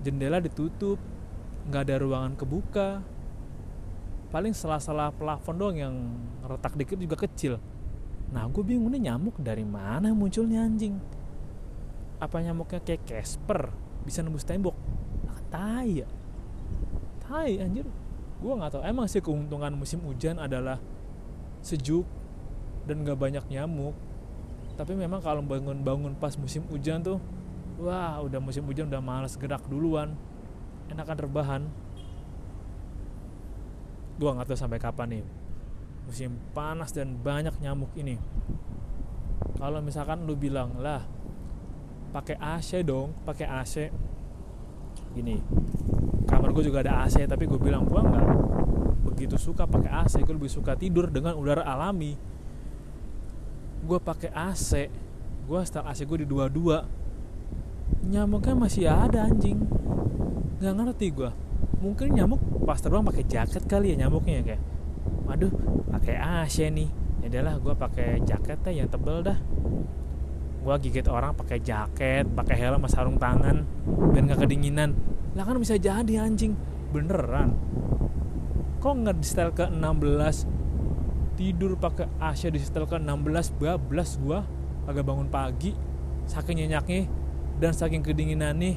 Jendela 0.00 0.40
ditutup 0.40 0.96
nggak 1.68 1.82
ada 1.84 2.00
ruangan 2.00 2.32
kebuka. 2.40 3.04
Paling 4.32 4.56
salah-salah 4.56 5.12
plafon 5.12 5.56
doang 5.60 5.76
yang 5.76 5.94
retak 6.48 6.80
dikit 6.80 6.96
juga 6.96 7.20
kecil. 7.20 7.60
Nah 8.32 8.48
gue 8.48 8.64
bingung 8.64 8.88
nih 8.88 9.12
nyamuk 9.12 9.36
dari 9.36 9.68
mana 9.68 10.16
munculnya 10.16 10.64
anjing? 10.64 10.96
Apa 12.16 12.40
nyamuknya 12.40 12.80
kayak 12.80 13.04
Casper? 13.04 13.68
Bisa 14.00 14.24
nembus 14.24 14.48
tembok 14.48 14.72
Tai 15.50 15.86
ya? 15.90 16.08
Tai 17.26 17.50
anjir. 17.58 17.86
Gue 18.40 18.52
gak 18.56 18.72
tahu. 18.78 18.82
Emang 18.86 19.10
sih 19.10 19.20
keuntungan 19.20 19.74
musim 19.74 20.00
hujan 20.06 20.40
adalah 20.40 20.80
Sejuk 21.60 22.08
Dan 22.88 23.04
gak 23.04 23.18
banyak 23.20 23.44
nyamuk. 23.50 23.92
Tapi 24.78 24.96
memang 24.96 25.20
kalau 25.20 25.44
bangun-bangun 25.44 26.16
pas 26.16 26.32
musim 26.40 26.64
hujan 26.72 27.04
tuh 27.04 27.20
Wah 27.80 28.20
udah 28.20 28.40
musim 28.40 28.64
hujan 28.68 28.88
udah 28.88 29.02
males 29.02 29.36
gerak 29.36 29.64
duluan. 29.68 30.12
Enakan 30.92 31.18
rebahan. 31.28 31.62
Gue 34.20 34.28
gak 34.30 34.48
tahu 34.48 34.58
sampai 34.58 34.80
kapan 34.80 35.08
nih. 35.20 35.24
Musim 36.04 36.36
panas 36.52 36.92
dan 36.92 37.16
banyak 37.16 37.56
nyamuk 37.60 37.92
ini. 37.96 38.20
Kalau 39.56 39.80
misalkan 39.80 40.24
lu 40.24 40.36
bilang 40.36 40.76
lah 40.80 41.04
pakai 42.10 42.36
AC 42.36 42.82
dong 42.82 43.14
pakai 43.22 43.46
AC 43.46 43.74
gini 45.10 45.42
kamar 46.30 46.54
gue 46.54 46.64
juga 46.70 46.86
ada 46.86 47.02
AC 47.02 47.26
tapi 47.26 47.50
gue 47.50 47.58
bilang 47.58 47.82
gue 47.82 47.98
nggak 47.98 48.26
begitu 49.10 49.36
suka 49.36 49.66
pakai 49.66 49.90
AC 49.90 50.22
gue 50.22 50.32
lebih 50.32 50.48
suka 50.48 50.78
tidur 50.78 51.10
dengan 51.10 51.36
udara 51.36 51.66
alami. 51.66 52.16
Gue 53.84 53.98
pakai 54.00 54.30
AC 54.32 54.88
gue 55.44 55.60
setel 55.66 55.84
AC 55.84 56.06
gue 56.06 56.24
di 56.24 56.28
dua-dua. 56.30 56.86
Nyamuknya 58.06 58.54
masih 58.56 58.88
ada 58.88 59.26
anjing. 59.26 59.60
Nggak 60.62 60.72
ngerti 60.72 61.08
gue 61.12 61.30
mungkin 61.80 62.12
nyamuk 62.12 62.40
pas 62.68 62.76
terbang 62.76 63.00
pakai 63.00 63.24
jaket 63.24 63.64
kali 63.64 63.96
ya 63.96 64.04
nyamuknya 64.04 64.44
kayak 64.44 64.62
waduh 65.24 65.52
pakai 65.90 66.16
AC 66.16 66.70
nih. 66.70 66.88
Ya 67.20 67.26
adalah 67.28 67.60
gue 67.60 67.74
pakai 67.76 68.24
jaket 68.24 68.60
yang 68.72 68.88
tebel 68.88 69.20
dah 69.20 69.36
gigit 70.78 71.08
orang 71.10 71.34
pakai 71.34 71.58
jaket 71.58 72.28
pakai 72.30 72.54
helm 72.54 72.84
sama 72.84 72.88
sarung 72.92 73.18
tangan 73.18 73.66
biar 74.14 74.22
nggak 74.30 74.46
kedinginan. 74.46 74.94
Lah 75.34 75.42
kan 75.42 75.58
bisa 75.58 75.74
jadi 75.74 76.22
anjing. 76.22 76.54
Beneran. 76.94 77.56
Kok 78.78 78.92
nggak 79.02 79.16
di 79.18 79.26
setel 79.26 79.50
ke 79.50 79.66
16 79.66 80.60
tidur 81.40 81.80
pakai 81.80 82.06
Asia 82.20 82.52
di 82.52 82.60
setel 82.60 82.84
ke 82.84 83.00
16 83.00 83.56
bablas 83.56 84.20
gue 84.20 84.38
agak 84.84 85.04
bangun 85.08 85.32
pagi 85.32 85.72
saking 86.28 86.60
nyenyaknya 86.60 87.08
dan 87.56 87.72
saking 87.72 88.04
kedinginan 88.04 88.60
nih 88.60 88.76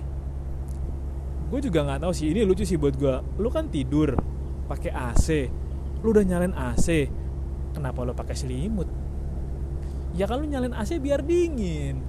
gue 1.52 1.60
juga 1.60 1.84
nggak 1.84 2.08
tahu 2.08 2.14
sih 2.16 2.32
ini 2.32 2.48
lucu 2.48 2.64
sih 2.64 2.80
buat 2.80 2.96
gue 2.96 3.16
lu 3.38 3.52
kan 3.52 3.68
tidur 3.68 4.16
pakai 4.72 4.96
AC 4.96 5.28
lu 6.00 6.16
udah 6.16 6.24
nyalain 6.24 6.56
AC 6.56 6.88
kenapa 7.76 8.08
lu 8.08 8.16
pakai 8.16 8.32
selimut 8.32 8.88
ya 10.14 10.26
kalau 10.30 10.46
nyalain 10.46 10.74
AC 10.74 11.02
biar 11.02 11.26
dingin. 11.26 12.02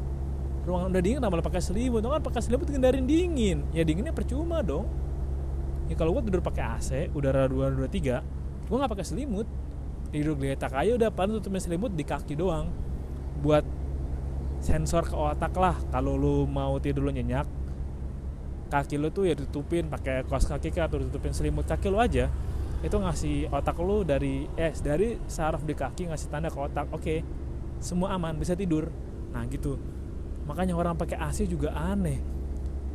Ruangan 0.64 0.96
udah 0.96 1.02
dingin 1.04 1.20
lo 1.20 1.44
pakai 1.44 1.61
selimut 1.61 2.00
kan 2.00 2.25
pakai 2.25 2.40
selimut 2.40 2.68
hindarin 2.68 3.04
dingin. 3.04 3.68
Ya 3.76 3.84
dinginnya 3.84 4.16
percuma 4.16 4.64
dong. 4.64 4.88
Ya 5.88 5.96
kalau 5.96 6.16
gue 6.16 6.25
tidur 6.25 6.40
pakai 6.40 6.64
AC 6.64 6.90
udara 7.12 7.44
dua 7.44 7.68
dua 7.68 7.88
tiga 7.88 8.25
gue 8.64 8.76
nggak 8.76 8.92
pakai 8.92 9.06
selimut. 9.08 9.49
Tidur 10.08 10.38
geletak 10.38 10.73
aja 10.73 10.94
udah 10.94 11.11
paling 11.12 11.37
tutupin 11.40 11.61
selimut 11.61 11.92
di 11.92 12.04
kaki 12.04 12.37
doang. 12.37 12.73
Buat 13.44 13.64
sensor 14.64 15.04
ke 15.04 15.16
otak 15.16 15.52
lah. 15.61 15.76
Kalau 15.92 16.16
lu 16.16 16.49
mau 16.49 16.80
tidur 16.80 17.08
lu 17.08 17.12
nyenyak 17.12 17.44
kaki 18.73 18.96
lu 18.96 19.12
tuh 19.12 19.28
ya 19.28 19.37
ditutupin 19.37 19.87
pakai 19.87 20.25
kaos 20.26 20.49
kaki 20.49 20.73
atau 20.75 20.99
ditutupin 20.99 21.37
selimut 21.37 21.68
kaki 21.68 21.92
lu 21.92 22.00
aja. 22.00 22.32
Itu 22.80 22.96
ngasih 23.00 23.52
otak 23.52 23.76
lu 23.84 24.00
dari 24.00 24.49
eh 24.56 24.73
dari 24.80 25.20
saraf 25.28 25.61
di 25.61 25.76
kaki 25.76 26.08
ngasih 26.08 26.28
tanda 26.32 26.49
ke 26.49 26.56
otak. 26.56 26.88
Oke 26.88 27.04
okay, 27.04 27.18
semua 27.84 28.16
aman 28.16 28.32
bisa 28.40 28.56
tidur. 28.56 28.88
Nah 29.36 29.44
gitu. 29.52 29.76
Makanya 30.48 30.72
orang 30.72 30.96
pakai 30.96 31.20
AC 31.20 31.44
juga 31.44 31.76
aneh. 31.76 32.24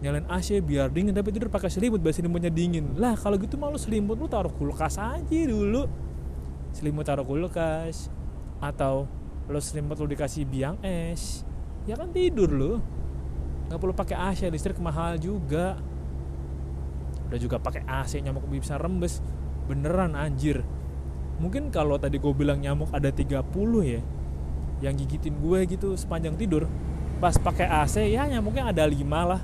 Nyalain 0.01 0.25
AC 0.25 0.58
biar 0.65 0.89
dingin 0.89 1.13
tapi 1.13 1.29
tidur 1.29 1.53
pakai 1.53 1.69
selimut 1.69 2.01
biar 2.01 2.17
selimutnya 2.17 2.50
dingin. 2.50 2.98
Lah 2.98 3.13
kalau 3.13 3.38
gitu 3.38 3.53
malu 3.62 3.77
selimut 3.77 4.17
lu 4.17 4.25
taruh 4.25 4.50
kulkas 4.50 4.98
aja 4.98 5.39
dulu. 5.46 5.86
Selimut 6.74 7.05
taruh 7.05 7.22
kulkas 7.22 8.10
atau 8.58 9.05
lo 9.46 9.62
selimut 9.62 10.01
lu 10.01 10.10
dikasih 10.10 10.50
biang 10.50 10.81
es. 10.81 11.46
Ya 11.86 11.93
kan 11.93 12.10
tidur 12.10 12.50
lu. 12.50 12.81
Nggak 13.69 13.77
perlu 13.77 13.93
pakai 13.93 14.17
AC 14.17 14.50
listrik 14.50 14.81
mahal 14.81 15.22
juga. 15.22 15.77
Udah 17.29 17.38
juga 17.38 17.62
pakai 17.62 17.86
AC 17.86 18.17
nyamuk 18.25 18.50
bisa 18.50 18.81
rembes. 18.81 19.22
Beneran 19.69 20.17
anjir. 20.17 20.65
Mungkin 21.38 21.69
kalau 21.69 22.01
tadi 22.01 22.17
gue 22.17 22.34
bilang 22.34 22.58
nyamuk 22.58 22.89
ada 22.89 23.13
30 23.13 23.46
ya 23.86 24.01
yang 24.80 24.96
gigitin 24.96 25.36
gue 25.40 25.60
gitu 25.68 25.96
sepanjang 26.00 26.40
tidur 26.40 26.68
pas 27.20 27.36
pakai 27.36 27.68
AC 27.68 28.00
ya 28.08 28.24
nyamuknya 28.26 28.72
ada 28.72 28.88
lima 28.88 29.28
lah. 29.28 29.42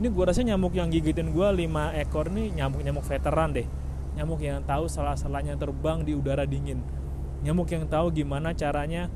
Ini 0.00 0.08
gue 0.08 0.24
rasa 0.24 0.40
nyamuk 0.40 0.72
yang 0.72 0.88
gigitin 0.88 1.28
gue 1.36 1.48
lima 1.52 1.92
ekor 1.92 2.32
nih 2.32 2.56
nyamuk 2.56 2.80
nyamuk 2.80 3.04
veteran 3.04 3.52
deh. 3.52 3.68
Nyamuk 4.16 4.40
yang 4.40 4.64
tahu 4.64 4.88
salah 4.88 5.14
salahnya 5.14 5.54
terbang 5.60 6.02
di 6.02 6.16
udara 6.16 6.48
dingin. 6.48 6.80
Nyamuk 7.44 7.68
yang 7.68 7.84
tahu 7.84 8.10
gimana 8.10 8.56
caranya 8.56 9.12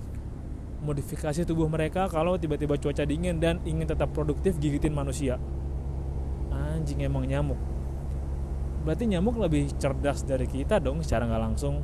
modifikasi 0.85 1.47
tubuh 1.49 1.71
mereka 1.73 2.11
kalau 2.11 2.37
tiba-tiba 2.37 2.77
cuaca 2.77 3.07
dingin 3.07 3.41
dan 3.41 3.65
ingin 3.65 3.89
tetap 3.89 4.13
produktif 4.13 4.61
gigitin 4.61 4.93
manusia. 4.93 5.41
Anjing 6.53 7.01
emang 7.01 7.25
nyamuk. 7.25 7.57
Berarti 8.85 9.09
nyamuk 9.09 9.41
lebih 9.41 9.73
cerdas 9.79 10.27
dari 10.27 10.45
kita 10.45 10.83
dong 10.83 11.01
secara 11.01 11.25
nggak 11.31 11.43
langsung 11.43 11.81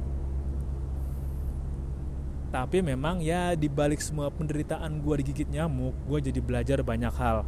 tapi 2.49 2.81
memang 2.81 3.21
ya 3.21 3.53
dibalik 3.53 4.01
semua 4.01 4.33
penderitaan 4.33 5.05
gue 5.05 5.15
digigit 5.21 5.49
nyamuk 5.49 5.93
gue 6.09 6.19
jadi 6.33 6.41
belajar 6.41 6.79
banyak 6.81 7.13
hal. 7.15 7.45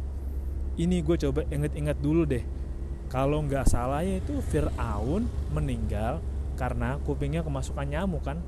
Ini 0.77 1.03
gue 1.03 1.17
coba 1.17 1.43
inget-inget 1.49 1.97
dulu 1.99 2.23
deh. 2.23 2.45
Kalau 3.11 3.43
nggak 3.43 3.67
salah 3.67 4.05
ya 4.05 4.23
itu 4.23 4.39
Fir'aun 4.39 5.27
meninggal 5.51 6.23
karena 6.55 6.95
kupingnya 7.03 7.43
kemasukan 7.43 7.85
nyamuk 7.85 8.23
kan? 8.23 8.39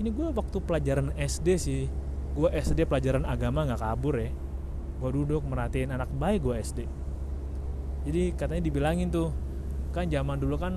Ini 0.00 0.08
gue 0.08 0.32
waktu 0.32 0.58
pelajaran 0.64 1.12
SD 1.18 1.48
sih. 1.60 1.82
Gue 2.32 2.48
SD 2.48 2.88
pelajaran 2.88 3.28
agama 3.28 3.68
nggak 3.68 3.82
kabur 3.84 4.16
ya. 4.16 4.32
Gue 5.02 5.10
duduk 5.12 5.44
merhatiin 5.44 5.92
anak 5.92 6.08
baik 6.14 6.46
gue 6.46 6.56
SD 6.56 6.80
jadi 8.02 8.34
katanya 8.34 8.62
dibilangin 8.66 9.08
tuh 9.10 9.30
kan 9.94 10.10
zaman 10.10 10.38
dulu 10.40 10.56
kan 10.58 10.74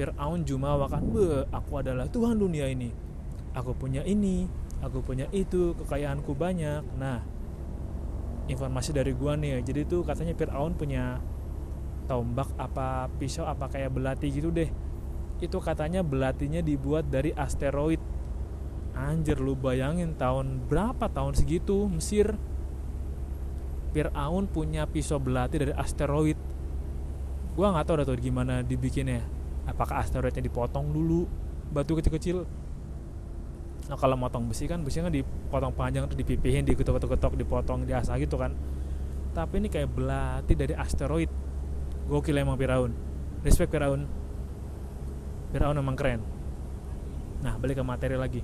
Fir'aun 0.00 0.48
Jumawa 0.48 0.88
kan 0.88 1.04
aku 1.52 1.72
adalah 1.76 2.08
Tuhan 2.08 2.40
dunia 2.40 2.64
ini 2.72 2.88
aku 3.52 3.76
punya 3.76 4.00
ini 4.04 4.48
aku 4.82 5.04
punya 5.04 5.28
itu 5.30 5.76
kekayaanku 5.78 6.34
banyak. 6.34 6.82
Nah 6.98 7.22
informasi 8.50 8.90
dari 8.90 9.14
gua 9.14 9.38
nih 9.38 9.62
jadi 9.62 9.86
tuh 9.86 10.02
katanya 10.02 10.34
Fir'aun 10.34 10.74
punya 10.74 11.22
tombak 12.10 12.50
apa 12.58 13.06
pisau 13.16 13.46
apa 13.46 13.70
kayak 13.70 13.94
belati 13.94 14.28
gitu 14.32 14.50
deh. 14.50 14.68
Itu 15.38 15.62
katanya 15.62 16.02
belatinya 16.02 16.58
dibuat 16.60 17.08
dari 17.08 17.30
asteroid. 17.34 18.02
Anjir 18.92 19.40
lu 19.40 19.56
bayangin 19.56 20.18
tahun 20.20 20.68
berapa 20.68 21.08
tahun 21.08 21.32
segitu 21.32 21.88
Mesir? 21.88 22.36
Fir'aun 23.92 24.48
punya 24.48 24.88
pisau 24.88 25.20
belati 25.20 25.60
dari 25.62 25.72
asteroid. 25.76 26.36
Gua 27.52 27.72
nggak 27.72 27.84
tahu 27.84 27.94
udah 28.00 28.06
tuh 28.08 28.18
gimana 28.18 28.54
dibikinnya. 28.64 29.22
Apakah 29.68 30.02
asteroidnya 30.02 30.42
dipotong 30.42 30.90
dulu 30.90 31.28
batu 31.72 31.94
kecil-kecil 31.96 32.44
nah 33.90 33.98
kalau 33.98 34.14
motong 34.14 34.46
besi 34.46 34.70
kan 34.70 34.78
besi 34.86 35.02
kan 35.02 35.10
dipotong 35.10 35.74
panjang 35.74 36.06
tuh 36.06 36.14
dipipihin 36.14 36.62
diketok-ketok 36.62 37.34
dipotong 37.34 37.82
diasah 37.82 38.14
gitu 38.22 38.38
kan. 38.38 38.54
Tapi 39.32 39.64
ini 39.64 39.68
kayak 39.72 39.90
belati 39.90 40.52
dari 40.52 40.76
asteroid. 40.76 41.30
Gokil 42.06 42.36
emang 42.36 42.60
Firaun. 42.60 42.92
Respect 43.42 43.72
Firaun. 43.72 44.04
Firaun 45.50 45.76
emang 45.80 45.96
keren. 45.96 46.20
Nah 47.40 47.56
balik 47.58 47.80
ke 47.80 47.84
materi 47.84 48.14
lagi. 48.14 48.42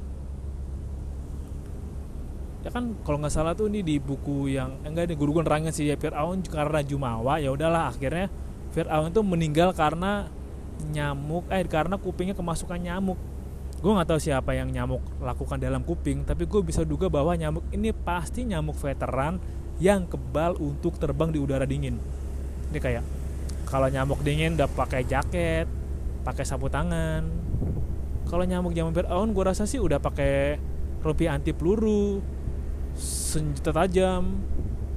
Ya 2.66 2.74
kan 2.74 2.98
kalau 3.06 3.22
nggak 3.22 3.32
salah 3.32 3.54
tuh 3.54 3.70
ini 3.70 3.86
di 3.86 4.02
buku 4.02 4.50
yang 4.50 4.82
enggak 4.82 5.12
ini 5.12 5.14
guru 5.14 5.38
nerangin 5.38 5.70
sih 5.70 5.86
ya 5.86 5.94
Firaun 5.94 6.42
karena 6.42 6.82
Jumawa 6.82 7.38
ya 7.38 7.54
udahlah 7.54 7.94
akhirnya 7.94 8.26
Firaun 8.74 9.14
itu 9.14 9.22
meninggal 9.22 9.70
karena 9.76 10.26
nyamuk 10.90 11.46
eh 11.54 11.62
karena 11.70 11.94
kupingnya 11.98 12.34
kemasukan 12.34 12.78
nyamuk 12.82 13.18
gue 13.78 13.92
nggak 13.94 14.10
tahu 14.10 14.18
siapa 14.18 14.58
yang 14.58 14.74
nyamuk 14.74 14.98
lakukan 15.22 15.54
dalam 15.54 15.86
kuping 15.86 16.26
tapi 16.26 16.50
gue 16.50 16.60
bisa 16.66 16.82
duga 16.82 17.06
bahwa 17.06 17.30
nyamuk 17.38 17.62
ini 17.70 17.94
pasti 17.94 18.42
nyamuk 18.42 18.74
veteran 18.74 19.38
yang 19.78 20.10
kebal 20.10 20.58
untuk 20.58 20.98
terbang 20.98 21.30
di 21.30 21.38
udara 21.38 21.62
dingin. 21.62 21.94
Ini 22.74 22.78
kayak 22.82 23.04
kalau 23.70 23.86
nyamuk 23.86 24.26
dingin 24.26 24.58
udah 24.58 24.66
pakai 24.66 25.06
jaket 25.06 25.70
pakai 26.26 26.42
sapu 26.42 26.66
tangan. 26.66 27.22
Kalau 28.26 28.44
nyamuk 28.44 28.74
zaman 28.74 28.92
Fir'aun 28.92 29.30
gue 29.30 29.44
rasa 29.46 29.64
sih 29.64 29.78
udah 29.78 30.02
pakai 30.02 30.58
rompi 31.00 31.30
anti 31.30 31.54
peluru 31.54 32.18
senjata 32.98 33.70
tajam 33.70 34.26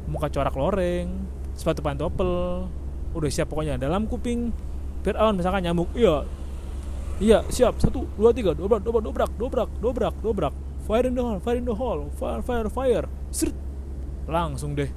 muka 0.10 0.28
corak 0.34 0.58
loreng 0.58 1.08
sepatu 1.54 1.86
pantopel 1.86 2.65
udah 3.13 3.30
siap 3.30 3.54
pokoknya. 3.54 3.78
Dalam 3.78 4.10
kuping 4.10 4.50
Fir'aun 5.06 5.38
misalkan 5.38 5.70
nyamuk 5.70 5.94
iya 5.94 6.26
Iya, 7.22 7.46
siap. 7.54 7.78
Satu, 7.78 8.10
dua, 8.18 8.34
tiga. 8.34 8.58
Dobrak, 8.58 8.82
dobrak, 8.82 9.06
dobrak, 9.06 9.30
dobrak, 9.38 9.70
dobrak, 9.78 10.16
dobrak. 10.26 10.54
Fire 10.90 11.06
in 11.06 11.14
the 11.14 11.22
hall, 11.22 11.38
fire 11.38 11.62
in 11.62 11.66
the 11.70 11.76
hall. 11.78 12.10
Fire, 12.18 12.42
fire, 12.42 12.66
fire. 12.74 13.06
Seret. 13.30 13.54
Langsung 14.26 14.74
deh. 14.74 14.90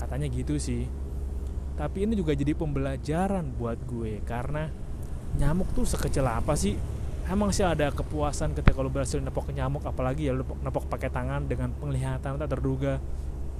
Katanya 0.00 0.24
gitu 0.32 0.56
sih. 0.56 0.88
Tapi 1.76 2.08
ini 2.08 2.16
juga 2.16 2.32
jadi 2.32 2.56
pembelajaran 2.56 3.60
buat 3.60 3.76
gue 3.84 4.24
karena 4.24 4.72
nyamuk 5.36 5.68
tuh 5.76 5.84
sekecil 5.84 6.24
apa 6.24 6.56
sih? 6.56 6.80
Emang 7.28 7.52
sih 7.52 7.66
ada 7.66 7.92
kepuasan 7.92 8.56
ketika 8.56 8.80
lo 8.80 8.88
berhasil 8.88 9.20
nepok 9.20 9.52
nyamuk 9.52 9.84
apalagi 9.84 10.28
ya 10.28 10.36
lo 10.36 10.44
nepok 10.44 10.86
pakai 10.86 11.08
tangan 11.08 11.48
dengan 11.48 11.72
penglihatan 11.72 12.36
tak 12.36 12.52
terduga 12.52 13.00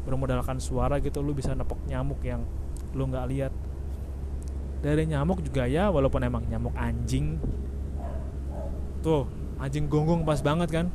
bermodalkan 0.05 0.61
suara 0.61 1.01
gitu 1.01 1.25
lo 1.25 1.33
bisa 1.33 1.57
nepok 1.57 1.81
nyamuk 1.89 2.21
yang 2.23 2.45
lo 2.93 3.09
nggak 3.09 3.27
lihat 3.33 3.53
dari 4.85 5.09
nyamuk 5.09 5.41
juga 5.41 5.65
ya 5.65 5.89
walaupun 5.89 6.29
emang 6.29 6.45
nyamuk 6.45 6.77
anjing 6.77 7.41
tuh 9.05 9.29
anjing 9.61 9.85
gonggong 9.85 10.25
pas 10.25 10.41
banget 10.41 10.73
kan. 10.73 10.87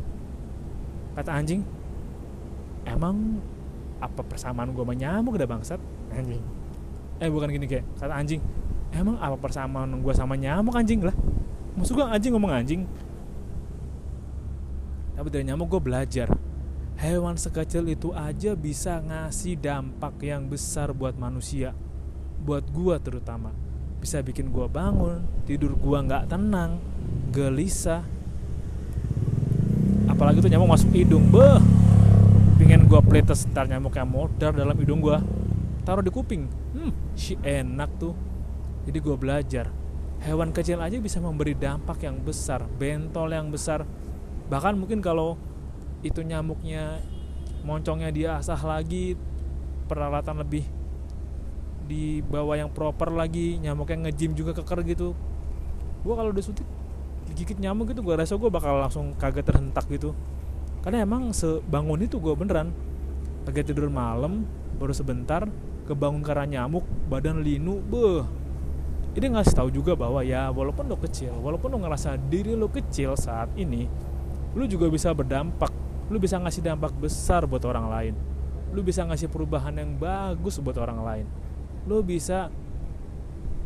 Kata 1.14 1.38
anjing 1.38 1.62
emang 2.90 3.38
apa 4.02 4.26
persamaan 4.26 4.74
gue 4.74 4.82
menyamuk 4.82 5.38
udah 5.38 5.46
bangsat? 5.46 5.78
Anjing. 6.10 6.42
Eh 7.22 7.30
bukan 7.30 7.54
gini 7.54 7.70
kayak 7.70 7.86
kata 8.02 8.18
anjing 8.18 8.42
emang 8.90 9.22
apa 9.22 9.38
persamaan 9.38 10.02
gue 10.02 10.14
sama 10.18 10.34
nyamuk 10.34 10.74
anjing? 10.74 11.06
Lah 11.06 11.14
maksud 11.78 11.94
gue 11.94 12.06
anjing 12.08 12.34
ngomong 12.34 12.50
anjing. 12.50 12.82
Tapi 15.14 15.28
dari 15.30 15.46
nyamuk 15.46 15.70
gue 15.70 15.82
belajar 15.84 16.32
hewan 17.00 17.36
sekecil 17.36 17.88
itu 17.88 18.12
aja 18.12 18.56
bisa 18.56 19.00
ngasih 19.00 19.60
dampak 19.60 20.20
yang 20.24 20.48
besar 20.48 20.92
buat 20.96 21.16
manusia. 21.20 21.76
Buat 22.40 22.72
gue 22.72 22.96
terutama. 23.04 23.52
Bisa 24.00 24.24
bikin 24.24 24.48
gue 24.48 24.64
bangun 24.72 25.28
tidur 25.44 25.76
gue 25.76 25.98
nggak 26.00 26.32
tenang 26.32 26.80
gelisah. 27.30 28.04
Apalagi 30.10 30.42
tuh 30.44 30.52
nyamuk 30.52 30.70
masuk 30.74 30.90
hidung. 30.92 31.30
Beh 31.30 31.62
pengen 32.60 32.92
gue 32.92 33.02
pletes 33.02 33.48
ntar 33.50 33.72
nyamuk 33.72 33.96
yang 33.96 34.12
modar 34.12 34.52
dalam 34.52 34.76
hidung 34.76 35.00
gue 35.00 35.18
taruh 35.88 36.04
di 36.04 36.12
kuping. 36.12 36.46
Hmm 36.76 37.10
si 37.20 37.36
enak 37.44 37.90
tuh. 38.00 38.16
Jadi 38.88 38.98
gue 39.04 39.16
belajar. 39.20 39.68
Hewan 40.24 40.56
kecil 40.56 40.80
aja 40.80 40.96
bisa 41.00 41.20
memberi 41.20 41.56
dampak 41.56 42.04
yang 42.04 42.20
besar 42.24 42.64
bentol 42.80 43.28
yang 43.32 43.52
besar. 43.52 43.84
Bahkan 44.48 44.80
mungkin 44.80 45.04
kalau 45.04 45.36
itu 46.00 46.24
nyamuknya 46.24 47.04
moncongnya 47.68 48.08
diasah 48.08 48.60
lagi 48.64 49.20
peralatan 49.92 50.40
lebih 50.40 50.64
di 51.90 52.24
bawah 52.24 52.56
yang 52.56 52.72
proper 52.72 53.12
lagi 53.12 53.60
nyamuknya 53.60 54.08
ngejim 54.08 54.32
juga 54.36 54.56
keker 54.56 54.80
gitu. 54.88 55.12
Gue 56.04 56.14
kalau 56.16 56.32
udah 56.32 56.44
suntik 56.44 56.68
digigit 57.40 57.56
nyamuk 57.64 57.96
gitu 57.96 58.04
gue 58.04 58.20
rasa 58.20 58.36
gue 58.36 58.52
bakal 58.52 58.84
langsung 58.84 59.16
kaget 59.16 59.48
terhentak 59.48 59.88
gitu. 59.88 60.12
Karena 60.84 61.08
emang 61.08 61.32
sebangun 61.32 62.04
itu 62.04 62.20
gue 62.20 62.36
beneran. 62.36 62.76
Kaget 63.48 63.72
tidur 63.72 63.88
malam 63.88 64.44
baru 64.76 64.92
sebentar 64.92 65.48
kebangun 65.88 66.20
karena 66.20 66.60
nyamuk 66.60 66.84
badan 67.08 67.40
linu 67.40 67.80
beh 67.88 68.22
ini 69.18 69.36
ngasih 69.36 69.56
tahu 69.58 69.74
juga 69.74 69.98
bahwa 69.98 70.22
ya 70.22 70.54
walaupun 70.54 70.86
lo 70.86 70.96
kecil 71.02 71.34
walaupun 71.42 71.74
lo 71.74 71.82
ngerasa 71.82 72.16
diri 72.30 72.54
lo 72.54 72.70
kecil 72.70 73.18
saat 73.18 73.50
ini 73.58 73.90
lo 74.54 74.68
juga 74.68 74.92
bisa 74.92 75.16
berdampak. 75.16 75.72
Lo 76.12 76.18
bisa 76.18 76.42
ngasih 76.42 76.66
dampak 76.66 76.92
besar 77.00 77.48
buat 77.48 77.64
orang 77.64 77.88
lain. 77.88 78.14
Lo 78.76 78.84
bisa 78.84 79.08
ngasih 79.08 79.32
perubahan 79.32 79.78
yang 79.78 79.96
bagus 79.96 80.60
buat 80.60 80.76
orang 80.76 81.00
lain. 81.06 81.26
Lo 81.88 82.04
bisa 82.04 82.52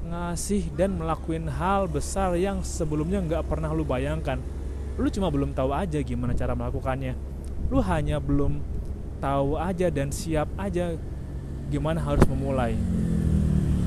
ngasih 0.03 0.69
dan 0.75 0.99
melakukan 0.99 1.47
hal 1.47 1.87
besar 1.87 2.35
yang 2.35 2.59
sebelumnya 2.61 3.23
nggak 3.23 3.43
pernah 3.47 3.71
lo 3.71 3.87
bayangkan. 3.87 4.37
Lu 4.99 5.07
cuma 5.09 5.31
belum 5.31 5.55
tahu 5.55 5.71
aja 5.73 5.97
gimana 6.03 6.35
cara 6.35 6.53
melakukannya. 6.53 7.15
Lu 7.71 7.79
hanya 7.81 8.19
belum 8.19 8.59
tahu 9.23 9.55
aja 9.55 9.87
dan 9.87 10.11
siap 10.11 10.51
aja 10.59 10.99
gimana 11.71 12.03
harus 12.03 12.27
memulai. 12.27 12.75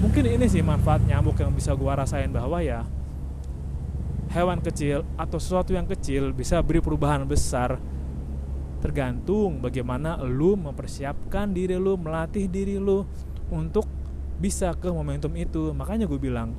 Mungkin 0.00 0.24
ini 0.24 0.48
sih 0.48 0.64
manfaat 0.64 1.04
nyamuk 1.04 1.36
yang 1.36 1.52
bisa 1.52 1.76
gua 1.76 2.00
rasain 2.00 2.32
bahwa 2.32 2.60
ya 2.64 2.84
hewan 4.32 4.60
kecil 4.60 5.06
atau 5.16 5.38
sesuatu 5.40 5.72
yang 5.72 5.86
kecil 5.86 6.32
bisa 6.32 6.60
beri 6.64 6.80
perubahan 6.80 7.24
besar. 7.28 7.78
Tergantung 8.80 9.60
bagaimana 9.60 10.20
lu 10.24 10.56
mempersiapkan 10.56 11.52
diri 11.52 11.76
lu 11.76 11.96
melatih 11.96 12.48
diri 12.48 12.76
lu 12.76 13.04
untuk 13.48 13.88
bisa 14.36 14.72
ke 14.76 14.88
momentum 14.88 15.32
itu. 15.36 15.72
Makanya 15.72 16.04
gue 16.04 16.20
bilang 16.20 16.54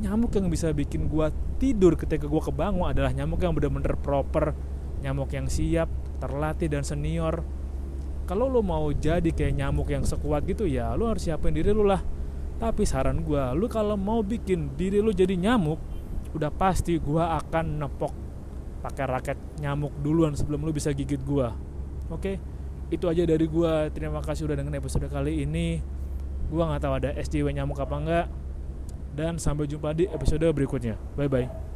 nyamuk 0.00 0.32
yang 0.32 0.48
bisa 0.48 0.72
bikin 0.72 1.10
gua 1.10 1.28
tidur 1.60 1.98
ketika 2.00 2.24
gua 2.24 2.40
kebangun 2.40 2.88
adalah 2.88 3.12
nyamuk 3.12 3.42
yang 3.44 3.52
bener-bener 3.52 3.92
proper 4.00 4.56
nyamuk 5.04 5.28
yang 5.34 5.50
siap 5.50 5.90
terlatih 6.22 6.70
dan 6.70 6.86
senior. 6.86 7.44
Kalau 8.24 8.48
lo 8.48 8.62
mau 8.62 8.88
jadi 8.94 9.28
kayak 9.34 9.58
nyamuk 9.58 9.90
yang 9.90 10.06
sekuat 10.06 10.46
gitu 10.46 10.64
ya 10.64 10.94
lo 10.94 11.10
harus 11.10 11.26
siapin 11.26 11.52
diri 11.52 11.74
lo 11.74 11.84
lah. 11.84 12.00
Tapi 12.56 12.86
saran 12.86 13.20
gua 13.26 13.52
lo 13.52 13.66
kalau 13.68 13.98
mau 13.98 14.22
bikin 14.22 14.78
diri 14.78 15.02
lo 15.02 15.10
jadi 15.12 15.34
nyamuk 15.36 15.76
udah 16.32 16.48
pasti 16.48 16.96
gua 16.96 17.36
akan 17.42 17.82
nepok 17.84 18.14
pakai 18.80 19.04
raket 19.04 19.38
nyamuk 19.60 19.92
duluan 20.00 20.32
sebelum 20.32 20.64
lo 20.64 20.72
bisa 20.72 20.94
gigit 20.94 21.20
gua. 21.20 21.52
Oke? 22.08 22.38
Itu 22.88 23.08
aja 23.08 23.26
dari 23.26 23.44
gua. 23.44 23.90
Terima 23.92 24.24
kasih 24.24 24.48
udah 24.48 24.56
dengerin 24.56 24.78
episode 24.80 25.06
kali 25.10 25.44
ini 25.44 25.82
gua 26.52 26.76
nggak 26.76 26.82
tahu 26.84 26.94
ada 27.00 27.10
SJW 27.16 27.48
nyamuk 27.56 27.80
apa 27.80 27.96
enggak 27.96 28.26
dan 29.16 29.40
sampai 29.40 29.64
jumpa 29.64 29.96
di 29.96 30.04
episode 30.08 30.44
berikutnya. 30.52 31.00
Bye 31.16 31.28
bye. 31.32 31.71